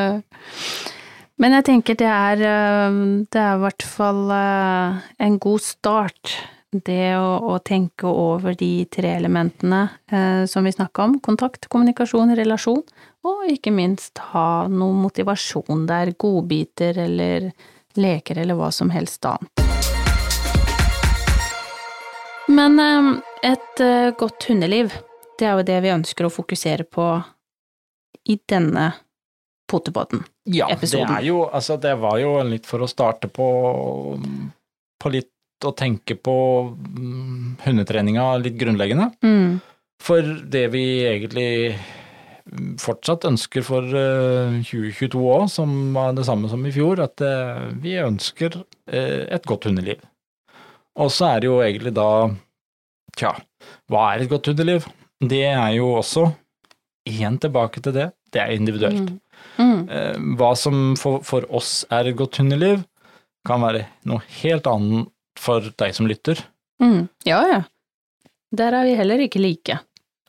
Men 1.43 1.57
jeg 1.57 1.65
tenker 1.67 1.97
det 1.99 2.07
er 2.07 2.43
eh, 2.47 2.99
Det 3.27 3.41
er 3.43 3.57
i 3.57 3.63
hvert 3.65 3.87
fall 3.87 4.29
eh, 4.31 5.07
en 5.27 5.39
god 5.43 5.65
start, 5.65 6.35
det 6.75 7.15
å, 7.19 7.55
å 7.55 7.59
tenke 7.63 8.07
over 8.11 8.55
de 8.59 8.85
tre 8.91 9.17
elementene 9.19 9.81
eh, 10.11 10.45
som 10.51 10.67
vi 10.67 10.73
snakka 10.75 11.09
om. 11.09 11.19
Kontakt, 11.23 11.69
kommunikasjon, 11.71 12.35
relasjon. 12.39 12.83
Og 13.25 13.47
ikke 13.51 13.73
minst 13.75 14.21
ha 14.33 14.67
noe 14.71 14.95
motivasjon 14.99 15.87
der. 15.91 16.13
Godbiter 16.19 16.99
eller 17.07 17.51
leker 17.99 18.43
eller 18.43 18.59
hva 18.59 18.71
som 18.75 18.91
helst 18.95 19.27
annet. 19.27 19.65
Men 22.55 22.79
eh, 22.79 23.11
et 23.51 23.83
eh, 23.83 24.11
godt 24.19 24.51
hundeliv, 24.51 24.95
det 25.39 25.51
er 25.51 25.59
jo 25.59 25.67
det 25.67 25.81
vi 25.83 25.95
ønsker 25.95 26.29
å 26.29 26.35
fokusere 26.35 26.87
på 26.87 27.09
i 28.31 28.39
denne 28.51 28.93
potepodden. 29.75 30.25
ja, 30.47 30.71
det 30.79 30.95
er 31.03 31.27
jo 31.27 31.45
Altså, 31.51 31.77
det 31.83 31.97
var 32.01 32.19
jo 32.23 32.37
litt 32.47 32.67
for 32.71 32.85
å 32.85 32.91
starte 32.91 33.29
på, 33.29 33.49
på 35.03 35.13
litt 35.13 35.31
å 35.65 35.75
tenke 35.77 36.17
på 36.19 36.37
mm, 36.75 37.61
hundetreninga 37.65 38.27
litt 38.43 38.57
grunnleggende. 38.61 39.11
Mm. 39.25 39.61
For 40.05 40.35
det 40.51 40.65
vi 40.75 40.85
egentlig 41.07 41.49
mm, 41.73 42.75
fortsatt 42.83 43.27
ønsker 43.29 43.65
for 43.67 43.87
eh, 43.89 44.59
2022 44.67 45.23
òg, 45.37 45.47
som 45.53 45.77
var 45.97 46.17
det 46.17 46.27
samme 46.29 46.51
som 46.53 46.65
i 46.67 46.75
fjor, 46.75 47.03
at 47.05 47.25
eh, 47.25 47.71
vi 47.85 47.97
ønsker 48.03 48.59
eh, 48.91 49.25
et 49.33 49.47
godt 49.49 49.69
hundeliv. 49.71 50.03
Og 51.01 51.11
så 51.11 51.33
er 51.33 51.43
det 51.43 51.51
jo 51.51 51.63
egentlig 51.63 51.95
da 51.97 52.09
Tja, 53.15 53.31
hva 53.93 54.09
er 54.11 54.25
et 54.25 54.31
godt 54.31 54.49
hundeliv? 54.51 54.89
Det 55.23 55.45
er 55.47 55.77
jo 55.77 55.93
også, 56.01 56.25
igjen 57.07 57.37
tilbake 57.39 57.79
til 57.85 57.95
det, 57.95 58.09
det 58.35 58.41
er 58.43 58.57
individuelt. 58.57 59.13
Mm. 59.13 59.21
Mm. 59.59 59.81
Eh, 59.89 60.19
Hva 60.39 60.53
som 60.59 60.95
for, 61.01 61.23
for 61.27 61.47
oss 61.55 61.85
er 61.93 62.11
et 62.11 62.19
godt 62.19 62.41
hundeliv, 62.41 62.85
kan 63.45 63.63
være 63.65 63.85
noe 64.09 64.25
helt 64.41 64.67
annet 64.71 65.11
for 65.39 65.65
deg 65.81 65.95
som 65.97 66.09
lytter. 66.09 66.41
Mm. 66.83 67.09
Ja, 67.29 67.43
ja. 67.51 67.61
Der 68.55 68.77
er 68.79 68.87
vi 68.87 68.95
heller 68.99 69.21
ikke 69.25 69.43
like. 69.43 69.81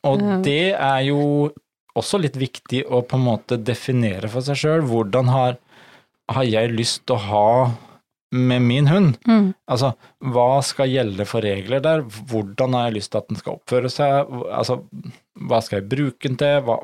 Og 0.05 0.21
det 0.45 0.73
er 0.73 1.01
jo 1.07 1.51
også 1.95 2.19
litt 2.21 2.35
viktig 2.37 2.83
å 2.91 3.01
på 3.07 3.17
en 3.17 3.25
måte 3.25 3.57
definere 3.61 4.29
for 4.31 4.45
seg 4.45 4.59
sjøl. 4.59 4.85
Hvordan 4.89 5.29
har, 5.31 5.57
har 6.31 6.47
jeg 6.47 6.73
lyst 6.75 7.05
til 7.05 7.15
å 7.15 7.23
ha 7.29 7.49
med 8.35 8.65
min 8.65 8.89
hund? 8.91 9.15
Mm. 9.29 9.53
Altså, 9.71 9.93
hva 10.33 10.59
skal 10.65 10.91
gjelde 10.91 11.27
for 11.29 11.45
regler 11.45 11.83
der? 11.85 12.03
Hvordan 12.03 12.75
har 12.75 12.89
jeg 12.89 12.97
lyst 12.97 13.13
til 13.13 13.21
at 13.21 13.29
den 13.31 13.39
skal 13.39 13.57
oppføre 13.59 13.91
seg? 13.93 14.33
Altså, 14.49 14.81
hva 15.47 15.61
skal 15.63 15.81
jeg 15.81 15.89
bruke 15.93 16.27
den 16.27 16.39
til? 16.41 16.59
Hva, 16.67 16.79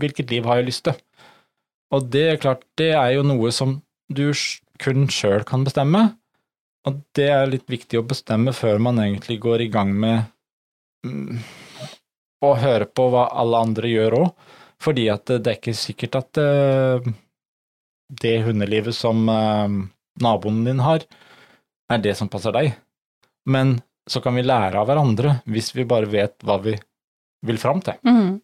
hvilket 0.00 0.32
liv 0.32 0.48
har 0.48 0.62
jeg 0.62 0.70
lyst 0.70 0.86
til? 0.88 0.98
Og 1.94 2.10
det 2.10 2.24
er 2.32 2.42
klart, 2.42 2.64
det 2.78 2.92
er 2.96 3.14
jo 3.14 3.24
noe 3.26 3.52
som 3.54 3.78
du 4.10 4.26
kun 4.82 5.06
sjøl 5.12 5.44
kan 5.46 5.64
bestemme. 5.66 6.08
Og 6.88 7.00
det 7.16 7.28
er 7.32 7.48
litt 7.48 7.68
viktig 7.70 8.00
å 8.00 8.06
bestemme 8.06 8.52
før 8.56 8.82
man 8.82 9.00
egentlig 9.00 9.38
går 9.44 9.64
i 9.64 9.70
gang 9.72 9.94
med 9.96 10.26
mm, 11.06 11.38
å 12.44 12.50
høre 12.60 12.88
på 12.90 13.08
hva 13.12 13.28
alle 13.32 13.62
andre 13.68 13.92
gjør 13.92 14.18
òg. 14.20 14.32
Fordi 14.84 15.06
at 15.08 15.30
det 15.30 15.48
er 15.48 15.56
ikke 15.56 15.76
sikkert 15.78 16.18
at 16.18 16.40
eh, 16.42 17.06
det 18.20 18.34
hundelivet 18.44 18.96
som 18.96 19.22
eh, 19.32 19.78
naboen 20.20 20.64
din 20.66 20.82
har, 20.84 21.06
er 21.88 22.02
det 22.04 22.16
som 22.18 22.28
passer 22.32 22.52
deg. 22.56 22.74
Men 23.48 23.78
så 24.10 24.20
kan 24.20 24.36
vi 24.36 24.44
lære 24.44 24.76
av 24.80 24.88
hverandre 24.90 25.38
hvis 25.48 25.72
vi 25.76 25.86
bare 25.88 26.10
vet 26.10 26.36
hva 26.44 26.58
vi 26.64 26.74
vil 27.44 27.60
fram 27.60 27.80
til. 27.84 27.96
Mm. 28.04 28.40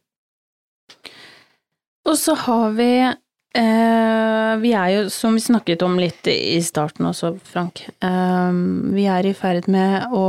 Og 2.08 2.16
så 2.16 2.34
har 2.46 2.72
vi 2.78 2.92
eh, 3.54 4.56
Vi 4.60 4.72
er 4.76 4.88
jo, 4.94 5.04
som 5.10 5.34
vi 5.34 5.40
snakket 5.40 5.82
om 5.86 5.98
litt 6.00 6.26
i 6.30 6.58
starten 6.62 7.06
også, 7.10 7.32
Frank, 7.46 7.84
eh, 8.02 8.52
vi 8.94 9.06
er 9.10 9.26
i 9.26 9.34
ferd 9.34 9.68
med 9.68 10.12
å 10.12 10.26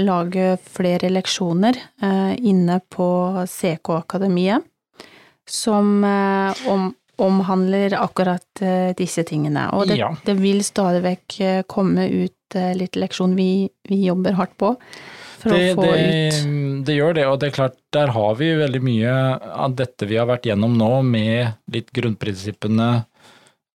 lage 0.00 0.56
flere 0.62 1.10
leksjoner 1.12 1.76
eh, 2.02 2.34
inne 2.46 2.80
på 2.92 3.08
CK-akademiet 3.48 4.64
som 5.46 6.04
eh, 6.04 6.68
om, 6.72 6.88
omhandler 7.22 7.94
akkurat 8.00 8.62
eh, 8.62 8.90
disse 8.98 9.22
tingene. 9.24 9.68
Og 9.72 9.86
det, 9.88 9.96
Ja. 10.00 10.10
det 10.26 10.34
vil 10.40 10.64
stadig 10.66 11.02
vekk 11.06 11.40
eh, 11.40 11.62
komme 11.70 12.08
ut 12.10 12.32
litt 12.78 12.94
leksjon 12.94 13.32
vi, 13.34 13.66
vi 13.90 14.04
jobber 14.06 14.36
hardt 14.38 14.52
på 14.56 14.68
for 15.46 15.56
Det, 15.56 15.72
å 15.72 15.78
få 15.78 15.88
det, 15.88 16.04
ut 16.04 16.56
det 16.86 16.96
gjør 16.96 17.16
det, 17.16 17.24
og 17.26 17.40
det 17.40 17.48
er 17.48 17.56
klart, 17.56 17.76
der 17.94 18.12
har 18.14 18.36
vi 18.38 18.52
veldig 18.60 18.82
mye 18.84 19.12
av 19.66 19.74
dette 19.78 20.08
vi 20.08 20.18
har 20.20 20.28
vært 20.30 20.46
gjennom 20.48 20.76
nå, 20.78 20.90
med 21.06 21.56
litt 21.72 21.90
grunnprinsippene. 21.96 22.90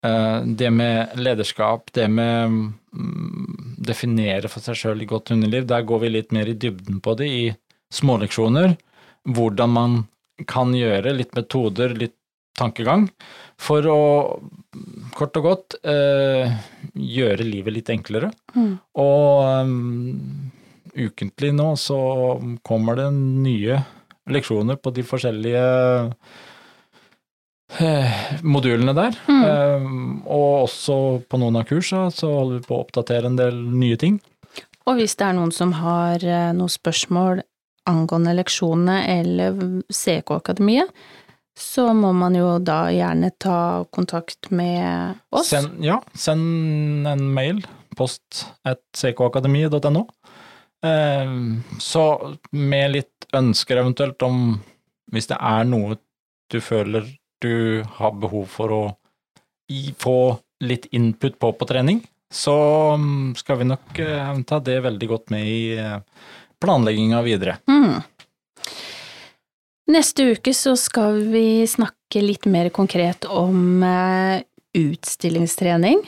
eh, 0.06 0.38
Det 0.44 0.70
med 0.70 1.16
lederskap, 1.18 1.90
det 1.96 2.08
med 2.10 2.50
mm, 2.50 3.76
definere 3.78 4.48
for 4.48 4.62
seg 4.64 4.78
sjøl 4.78 5.02
i 5.02 5.10
godt 5.10 5.32
underliv. 5.34 5.66
Der 5.66 5.82
går 5.82 6.04
vi 6.04 6.14
litt 6.14 6.32
mer 6.32 6.48
i 6.48 6.54
dybden 6.54 7.00
på 7.00 7.16
det 7.18 7.28
i 7.28 7.42
småleksjoner. 7.92 8.76
Hvordan 9.28 9.74
man 9.74 10.00
kan 10.48 10.72
gjøre 10.72 11.12
litt 11.16 11.34
metoder, 11.36 11.92
litt 11.94 12.16
tankegang, 12.56 13.08
for 13.60 13.86
å 13.88 14.00
kort 15.16 15.36
og 15.40 15.46
godt 15.46 15.76
eh, 15.84 16.52
gjøre 16.94 17.44
livet 17.44 17.74
litt 17.76 17.90
enklere. 17.92 18.30
Mm. 18.54 18.78
Og 19.00 19.66
um, 19.66 20.49
ukentlig 20.94 21.52
nå 21.56 21.72
så 21.80 21.98
kommer 22.66 22.98
det 22.98 23.10
nye 23.14 23.80
leksjoner 24.30 24.78
på 24.80 24.92
de 24.94 25.04
forskjellige 25.06 25.64
eh, 27.80 28.18
modulene 28.42 28.94
der. 28.96 29.16
Mm. 29.28 29.44
Um, 29.44 30.10
og 30.26 30.66
også 30.66 30.98
på 31.30 31.40
noen 31.40 31.60
av 31.60 31.68
kursa 31.70 32.08
så 32.14 32.32
holder 32.38 32.60
vi 32.60 32.68
på 32.68 32.76
å 32.76 32.84
oppdatere 32.84 33.30
en 33.30 33.38
del 33.40 33.62
nye 33.74 33.98
ting. 34.00 34.20
Og 34.88 34.98
hvis 34.98 35.16
det 35.18 35.28
er 35.28 35.36
noen 35.38 35.54
som 35.54 35.74
har 35.78 36.22
eh, 36.24 36.50
noen 36.56 36.72
spørsmål 36.72 37.42
angående 37.90 38.34
leksjonene 38.36 39.00
eller 39.18 39.58
CK-akademiet, 39.88 40.92
så 41.60 41.90
må 41.96 42.12
man 42.16 42.36
jo 42.38 42.54
da 42.62 42.86
gjerne 42.94 43.32
ta 43.42 43.84
kontakt 43.92 44.48
med 44.54 45.18
oss. 45.34 45.50
Send, 45.50 45.80
ja, 45.84 45.98
send 46.14 47.08
en 47.08 47.26
mail, 47.34 47.60
post 47.98 48.46
at 48.64 48.80
ckakademiet.no. 48.96 50.06
Um, 50.80 51.62
så 51.78 52.04
med 52.56 52.94
litt 52.94 53.26
ønsker 53.36 53.82
eventuelt 53.82 54.22
om 54.24 54.60
hvis 55.12 55.28
det 55.28 55.36
er 55.36 55.66
noe 55.68 55.98
du 56.50 56.60
føler 56.64 57.04
du 57.40 57.82
har 57.98 58.16
behov 58.20 58.46
for 58.52 58.72
å 58.74 58.82
få 60.00 60.20
litt 60.64 60.88
input 60.96 61.38
på 61.40 61.52
på 61.56 61.68
trening, 61.68 62.00
så 62.32 62.54
um, 62.94 63.32
skal 63.36 63.60
vi 63.60 63.68
nok 63.70 64.00
eh, 64.02 64.32
ta 64.46 64.60
det 64.62 64.80
veldig 64.84 65.08
godt 65.08 65.32
med 65.34 65.46
i 65.48 65.60
uh, 65.78 65.98
planlegginga 66.62 67.22
videre. 67.26 67.56
Mm. 67.70 68.00
Neste 69.90 70.28
uke 70.36 70.52
så 70.54 70.76
skal 70.78 71.24
vi 71.32 71.66
snakke 71.66 72.22
litt 72.22 72.46
mer 72.50 72.68
konkret 72.74 73.26
om 73.26 73.82
eh, 73.82 74.42
utstillingstrening. 74.78 76.04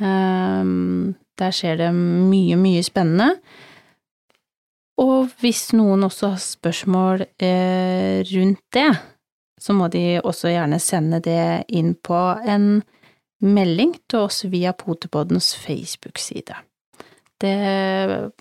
Um, 0.00 1.16
der 1.38 1.52
skjer 1.54 1.80
det 1.82 1.90
mye, 1.92 2.56
mye 2.60 2.84
spennende. 2.86 3.34
Og 4.98 5.30
hvis 5.42 5.68
noen 5.78 6.02
også 6.06 6.32
har 6.32 6.42
spørsmål 6.42 7.26
eh, 7.38 8.24
rundt 8.32 8.64
det, 8.74 8.90
så 9.58 9.74
må 9.74 9.88
de 9.92 10.20
også 10.22 10.52
gjerne 10.52 10.78
sende 10.82 11.20
det 11.22 11.64
inn 11.74 11.94
på 11.94 12.18
en 12.46 12.80
melding 13.42 13.94
til 14.10 14.26
oss 14.26 14.42
via 14.50 14.72
Potepoddens 14.74 15.52
Facebook-side. 15.58 16.56
Det 17.38 17.54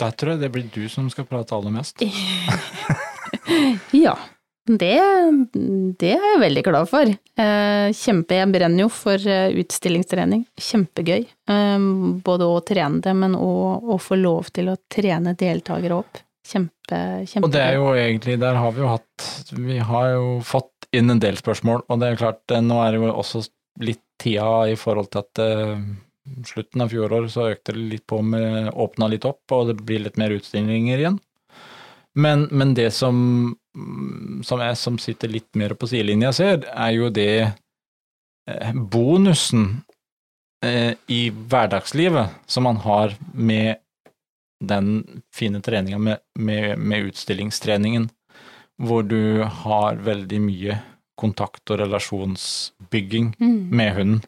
Der 0.01 0.15
tror 0.17 0.33
jeg 0.33 0.41
det 0.41 0.49
blir 0.53 0.69
du 0.73 0.87
som 0.89 1.09
skal 1.13 1.27
prate 1.29 1.53
aller 1.53 1.73
mest. 1.73 2.01
ja. 4.05 4.17
Det, 4.67 4.97
det, 5.53 6.09
er 6.17 6.25
jeg 6.33 6.39
veldig 6.41 6.63
glad 6.65 6.89
for. 6.89 7.07
Eh, 7.07 7.89
kjempe, 7.95 8.35
jeg 8.35 8.51
brenner 8.51 8.83
jo 8.83 8.89
for 8.91 9.21
eh, 9.21 9.53
utstillingstrening. 9.61 10.41
Kjempegøy. 10.59 11.23
Både 12.25 12.49
å 12.51 12.57
trene 12.67 12.99
det, 13.05 13.13
men 13.15 13.37
òg 13.39 13.93
å 13.93 13.95
få 14.01 14.17
lov 14.19 14.49
til 14.51 14.73
å 14.73 14.75
trene 14.91 15.37
deltakere 15.39 16.01
opp. 16.01 16.19
Kjempe, 16.47 16.99
kjempe. 17.27 17.43
Og 17.45 17.51
det 17.51 17.61
er 17.61 17.75
jo 17.75 17.91
egentlig, 17.91 18.37
der 18.39 18.55
har 18.55 18.71
vi 18.71 18.83
jo 18.83 18.89
hatt 18.93 19.51
Vi 19.51 19.77
har 19.83 20.11
jo 20.13 20.27
fått 20.47 20.87
inn 20.95 21.11
en 21.11 21.19
del 21.19 21.35
spørsmål, 21.39 21.83
og 21.91 21.99
det 21.99 22.09
er 22.09 22.19
klart, 22.21 22.57
nå 22.63 22.77
er 22.79 22.95
det 22.95 23.01
jo 23.01 23.09
også 23.11 23.43
litt 23.83 24.03
tida 24.21 24.69
i 24.71 24.77
forhold 24.79 25.09
til 25.11 25.25
at 25.25 25.41
slutten 26.47 26.83
av 26.83 26.91
fjoråret 26.91 27.31
så 27.31 27.49
økte 27.51 27.75
det 27.75 27.83
litt 27.91 28.05
på 28.09 28.21
med 28.25 28.71
Åpna 28.73 29.09
litt 29.11 29.27
opp, 29.27 29.43
og 29.53 29.69
det 29.69 29.77
blir 29.83 30.03
litt 30.03 30.19
mer 30.19 30.33
utstillinger 30.35 31.03
igjen. 31.03 31.19
Men, 32.17 32.47
men 32.51 32.73
det 32.77 32.89
som, 32.97 33.17
som 34.45 34.61
jeg 34.63 34.77
som 34.79 34.97
sitter 35.01 35.31
litt 35.31 35.49
mer 35.59 35.75
på 35.77 35.89
sidelinja 35.89 36.31
ser, 36.33 36.63
er 36.73 36.93
jo 36.95 37.11
det 37.13 37.31
eh, 37.45 38.71
bonusen 38.73 39.67
eh, 40.65 40.95
i 41.13 41.27
hverdagslivet 41.29 42.39
som 42.49 42.65
man 42.65 42.81
har 42.87 43.13
med 43.33 43.77
den 44.59 45.21
fine 45.35 45.61
treninga 45.61 45.97
med, 45.97 46.17
med, 46.39 46.77
med, 46.77 46.99
utstillingstreningen, 47.11 48.09
hvor 48.77 49.03
du 49.03 49.43
har 49.43 49.95
veldig 49.95 50.41
mye 50.41 50.79
kontakt 51.17 51.71
og 51.73 51.79
relasjonsbygging 51.81 53.33
mm. 53.39 53.69
med 53.69 53.93
hunden, 53.93 54.21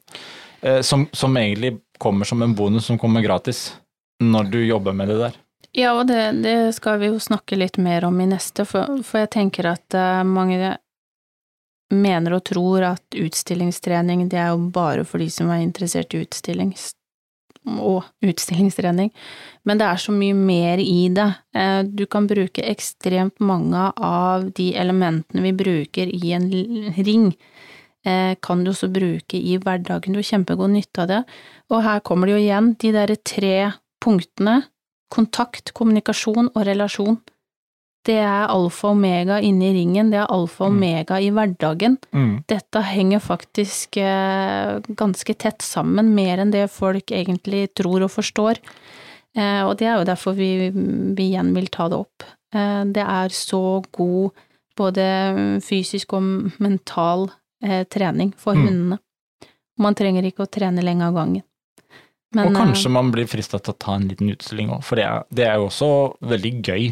eh, 0.61 0.81
som, 0.81 1.07
som 1.11 1.37
egentlig 1.37 1.77
kommer 1.97 2.25
som 2.25 2.41
en 2.41 2.55
bonus 2.55 2.85
som 2.85 2.97
kommer 2.97 3.21
gratis 3.21 3.75
når 4.23 4.43
du 4.43 4.65
jobber 4.65 4.93
med 4.93 5.07
det 5.07 5.17
der. 5.19 5.37
Ja, 5.71 5.93
og 5.93 6.07
det, 6.07 6.31
det 6.43 6.73
skal 6.75 6.97
vi 6.99 7.11
jo 7.11 7.19
snakke 7.21 7.57
litt 7.59 7.77
mer 7.77 8.05
om 8.07 8.21
i 8.21 8.25
neste, 8.29 8.65
for, 8.65 9.03
for 9.05 9.21
jeg 9.21 9.29
tenker 9.35 9.69
at 9.69 9.95
uh, 9.95 10.23
mange 10.25 10.77
mener 11.93 12.35
og 12.37 12.43
tror 12.49 12.85
at 12.95 13.17
utstillingstrening, 13.17 14.27
det 14.29 14.39
er 14.41 14.53
jo 14.53 14.69
bare 14.73 15.05
for 15.05 15.21
de 15.21 15.29
som 15.33 15.49
er 15.53 15.63
interessert 15.63 16.13
i 16.13 16.23
utstilling 16.23 16.73
og 17.67 18.07
utstillingstrening, 18.25 19.11
men 19.67 19.79
det 19.79 19.87
er 19.87 20.01
så 20.01 20.13
mye 20.15 20.35
mer 20.37 20.81
i 20.81 21.09
det. 21.13 21.27
Uh, 21.55 21.81
du 21.83 22.05
kan 22.09 22.27
bruke 22.29 22.63
ekstremt 22.65 23.39
mange 23.43 23.89
av 23.95 24.49
de 24.57 24.71
elementene 24.79 25.43
vi 25.43 25.53
bruker 25.57 26.11
i 26.11 26.33
en 26.37 26.47
ring, 26.97 27.29
uh, 28.07 28.33
kan 28.41 28.63
du 28.63 28.71
også 28.71 28.91
bruke 28.93 29.37
i 29.39 29.57
hverdagen, 29.59 30.15
du 30.15 30.21
har 30.21 30.29
kjempegod 30.31 30.73
nytte 30.73 31.05
av 31.05 31.11
det. 31.11 31.21
Og 31.69 31.83
her 31.85 32.03
kommer 32.05 32.29
det 32.29 32.37
jo 32.37 32.43
igjen, 32.45 32.73
de 32.79 32.93
derre 32.95 33.19
tre 33.19 33.55
punktene, 34.03 34.61
kontakt, 35.11 35.73
kommunikasjon 35.75 36.53
og 36.53 36.65
relasjon. 36.67 37.19
Det 38.07 38.15
er 38.15 38.47
alfa 38.47 38.89
og 38.89 38.95
omega 38.95 39.41
inne 39.43 39.69
i 39.69 39.73
ringen, 39.75 40.11
det 40.13 40.21
er 40.21 40.31
alfa 40.31 40.65
og 40.65 40.71
mm. 40.71 40.77
omega 40.77 41.17
i 41.19 41.29
hverdagen. 41.35 41.97
Mm. 42.15 42.31
Dette 42.47 42.83
henger 42.87 43.23
faktisk 43.23 43.99
eh, 43.99 44.79
ganske 45.01 45.35
tett 45.35 45.65
sammen, 45.65 46.13
mer 46.15 46.39
enn 46.39 46.53
det 46.55 46.69
folk 46.71 47.11
egentlig 47.11 47.67
tror 47.77 48.07
og 48.07 48.13
forstår. 48.13 48.61
Eh, 49.35 49.61
og 49.65 49.75
det 49.81 49.89
er 49.89 49.99
jo 49.99 50.07
derfor 50.07 50.37
vi, 50.37 50.69
vi, 50.71 51.27
igjen 51.27 51.51
vil 51.57 51.67
ta 51.73 51.89
det 51.91 51.99
opp. 51.99 52.25
Eh, 52.55 52.85
det 52.95 53.03
er 53.03 53.35
så 53.35 53.81
god 53.91 54.45
både 54.79 55.05
fysisk 55.59 56.15
og 56.15 56.55
mental 56.63 57.27
trening 57.91 58.29
for 58.39 58.55
mm. 58.55 58.61
hundene. 58.63 58.97
Man 59.83 59.95
trenger 59.99 60.23
ikke 60.23 60.45
å 60.45 60.51
trene 60.51 60.83
lenge 60.83 61.03
av 61.03 61.17
gangen. 61.17 61.43
Men, 62.35 62.51
og 62.51 62.55
kanskje 62.59 62.91
man 62.93 63.09
blir 63.13 63.27
frista 63.29 63.57
til 63.57 63.73
å 63.73 63.79
ta 63.81 63.95
en 63.97 64.05
liten 64.11 64.29
utstilling 64.29 64.69
òg, 64.75 64.83
for 64.85 64.99
det 64.99 65.05
er, 65.07 65.23
det 65.33 65.45
er, 65.47 65.55
jo 65.57 65.69
også 65.69 65.89
veldig 66.29 66.51
gøy. 66.61 66.89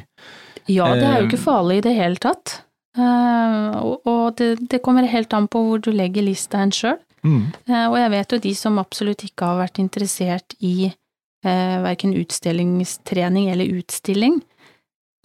Ja, 0.72 0.91
det 0.95 1.05
er 1.07 1.22
jo 1.22 1.28
ikke 1.30 1.39
eh, 1.39 1.45
farlig 1.47 1.80
i 1.80 1.86
det 1.88 1.93
hele 1.97 2.22
tatt. 2.22 2.61
Uh, 2.97 3.97
og 4.09 4.38
det, 4.39 4.55
det, 4.72 4.82
kommer 4.82 5.05
helt 5.05 5.34
an 5.38 5.45
på 5.51 5.61
hvor 5.61 5.82
du 5.84 5.91
legger 5.93 6.26
lista 6.26 6.63
hen 6.63 6.74
sjøl. 6.74 6.97
Mm. 7.22 7.49
Uh, 7.70 7.86
og 7.91 7.97
jeg 7.99 8.13
vet 8.13 8.34
jo 8.34 8.39
de 8.47 8.53
som 8.57 8.80
absolutt 8.82 9.26
ikke 9.28 9.51
har 9.51 9.61
vært 9.61 9.82
interessert 9.84 10.57
i 10.65 10.89
uh, 10.89 11.78
verken 11.86 12.15
utstillingstrening 12.18 13.51
eller 13.53 13.80
utstilling, 13.80 14.39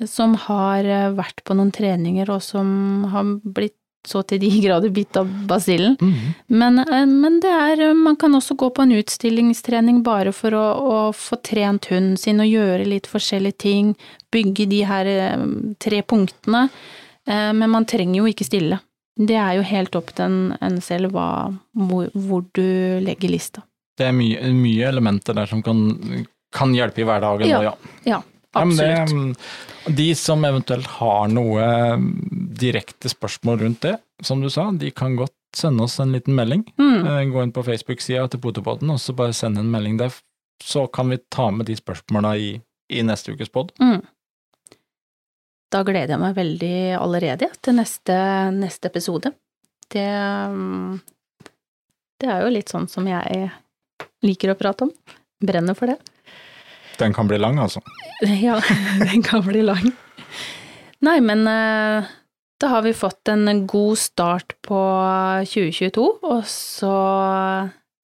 som 0.09 0.35
har 0.49 0.87
vært 1.15 1.45
på 1.47 1.55
noen 1.55 1.71
treninger 1.71 2.31
og 2.33 2.41
som 2.43 3.05
har 3.13 3.37
blitt 3.45 3.77
så 4.09 4.23
til 4.27 4.41
de 4.43 4.51
grader 4.65 4.93
bitt 4.95 5.17
av 5.19 5.31
basillen. 5.49 5.97
Mm. 6.01 6.33
Men, 6.47 6.79
eh, 6.83 7.07
men, 7.07 7.41
det 7.43 7.53
er 7.53 7.95
Man 7.95 8.17
kan 8.17 8.35
også 8.35 8.57
gå 8.59 8.71
på 8.71 8.83
en 8.83 8.95
utstillingstrening 8.97 10.03
bare 10.07 10.33
for 10.37 10.55
å, 10.55 10.65
å, 10.75 10.97
få 11.17 11.39
trent 11.45 11.91
hunden 11.93 12.17
sin 12.21 12.43
og 12.43 12.51
gjøre 12.51 12.89
litt 12.89 13.11
forskjellige 13.11 13.61
ting. 13.67 13.95
Bygge 14.33 14.67
de 14.71 14.83
her 14.89 15.11
eh, 15.11 15.47
tre 15.83 16.03
punktene. 16.03 16.69
Eh, 17.29 17.53
men 17.53 17.71
man 17.71 17.87
trenger 17.89 18.23
jo 18.23 18.31
ikke 18.31 18.49
stille. 18.49 18.81
Det 19.13 19.37
er 19.37 19.59
jo 19.59 19.67
helt 19.69 19.97
opp 19.99 20.15
til 20.17 20.25
en, 20.25 20.39
en 20.65 20.81
selv 20.81 21.13
hva, 21.13 21.53
hvor, 21.77 22.09
hvor, 22.17 22.47
du 22.57 22.65
legger 23.05 23.33
lista. 23.35 23.63
Det 23.99 24.09
er 24.09 24.15
mye, 24.17 24.41
mye 24.57 24.87
elementer 24.89 25.37
der 25.37 25.51
som 25.51 25.61
kan, 25.63 25.83
kan 26.55 26.73
hjelpe 26.75 27.03
i 27.03 27.07
hverdagen. 27.07 27.51
Ja, 27.51 27.61
og 27.61 27.67
ja. 27.69 27.75
ja. 28.09 28.23
Absolutt. 28.53 29.37
Det, 29.87 29.95
de 29.97 30.09
som 30.19 30.45
eventuelt 30.45 30.87
har 30.99 31.31
noe 31.33 31.69
direkte 32.61 33.09
spørsmål 33.09 33.63
rundt 33.65 33.87
det, 33.87 33.97
som 34.23 34.43
du 34.43 34.51
sa, 34.53 34.69
de 34.77 34.91
kan 34.95 35.17
godt 35.17 35.35
sende 35.57 35.85
oss 35.85 35.99
en 36.01 36.13
liten 36.13 36.35
melding. 36.35 36.65
Mm. 36.79 37.07
Eh, 37.07 37.25
gå 37.33 37.43
inn 37.43 37.53
på 37.53 37.65
Facebook-sida 37.65 38.27
til 38.31 38.43
Potepodden 38.43 38.93
og 38.93 39.01
så 39.01 39.15
bare 39.17 39.37
sende 39.37 39.65
en 39.65 39.73
melding 39.73 39.99
der, 40.01 40.13
så 40.63 40.87
kan 40.87 41.11
vi 41.11 41.21
ta 41.33 41.51
med 41.51 41.67
de 41.67 41.77
spørsmåla 41.77 42.35
i, 42.39 42.53
i, 42.93 43.03
neste 43.03 43.35
ukes 43.35 43.53
pod. 43.53 43.73
Mm. 43.83 44.01
Da 45.73 45.83
gleder 45.89 46.15
jeg 46.15 46.21
meg 46.21 46.37
veldig 46.37 46.77
allerede 47.01 47.49
til 47.65 47.79
neste, 47.79 48.17
neste 48.53 48.93
episode. 48.93 49.33
Det, 49.93 50.07
det 52.21 52.29
er 52.29 52.45
jo 52.45 52.53
litt 52.53 52.73
sånn 52.73 52.89
som 52.93 53.09
jeg 53.09 53.49
liker 54.25 54.53
å 54.53 54.59
prate 54.61 54.87
om. 54.87 54.93
Brenner 55.43 55.77
for 55.77 55.91
det. 55.91 55.99
Den 57.03 57.15
kan 57.15 57.27
bli 57.27 57.39
lang, 57.39 57.59
altså? 57.59 57.83
Ja, 58.47 58.61
den 59.03 59.23
kan 59.27 59.43
bli 59.43 59.63
lang. 59.67 59.89
Nei, 61.03 61.19
men 61.21 61.43
eh, 61.51 62.11
da 62.63 62.69
har 62.71 62.85
vi 62.87 62.95
fått 62.95 63.29
en 63.33 63.67
god 63.67 63.99
start 63.99 64.55
på 64.63 64.79
2022, 65.51 66.07
og 66.23 66.45
så 66.47 66.95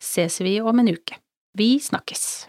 ses 0.02 0.40
vi 0.42 0.58
om 0.58 0.82
en 0.82 0.90
uke. 0.90 1.20
Vi 1.54 1.76
snakkes. 1.82 2.48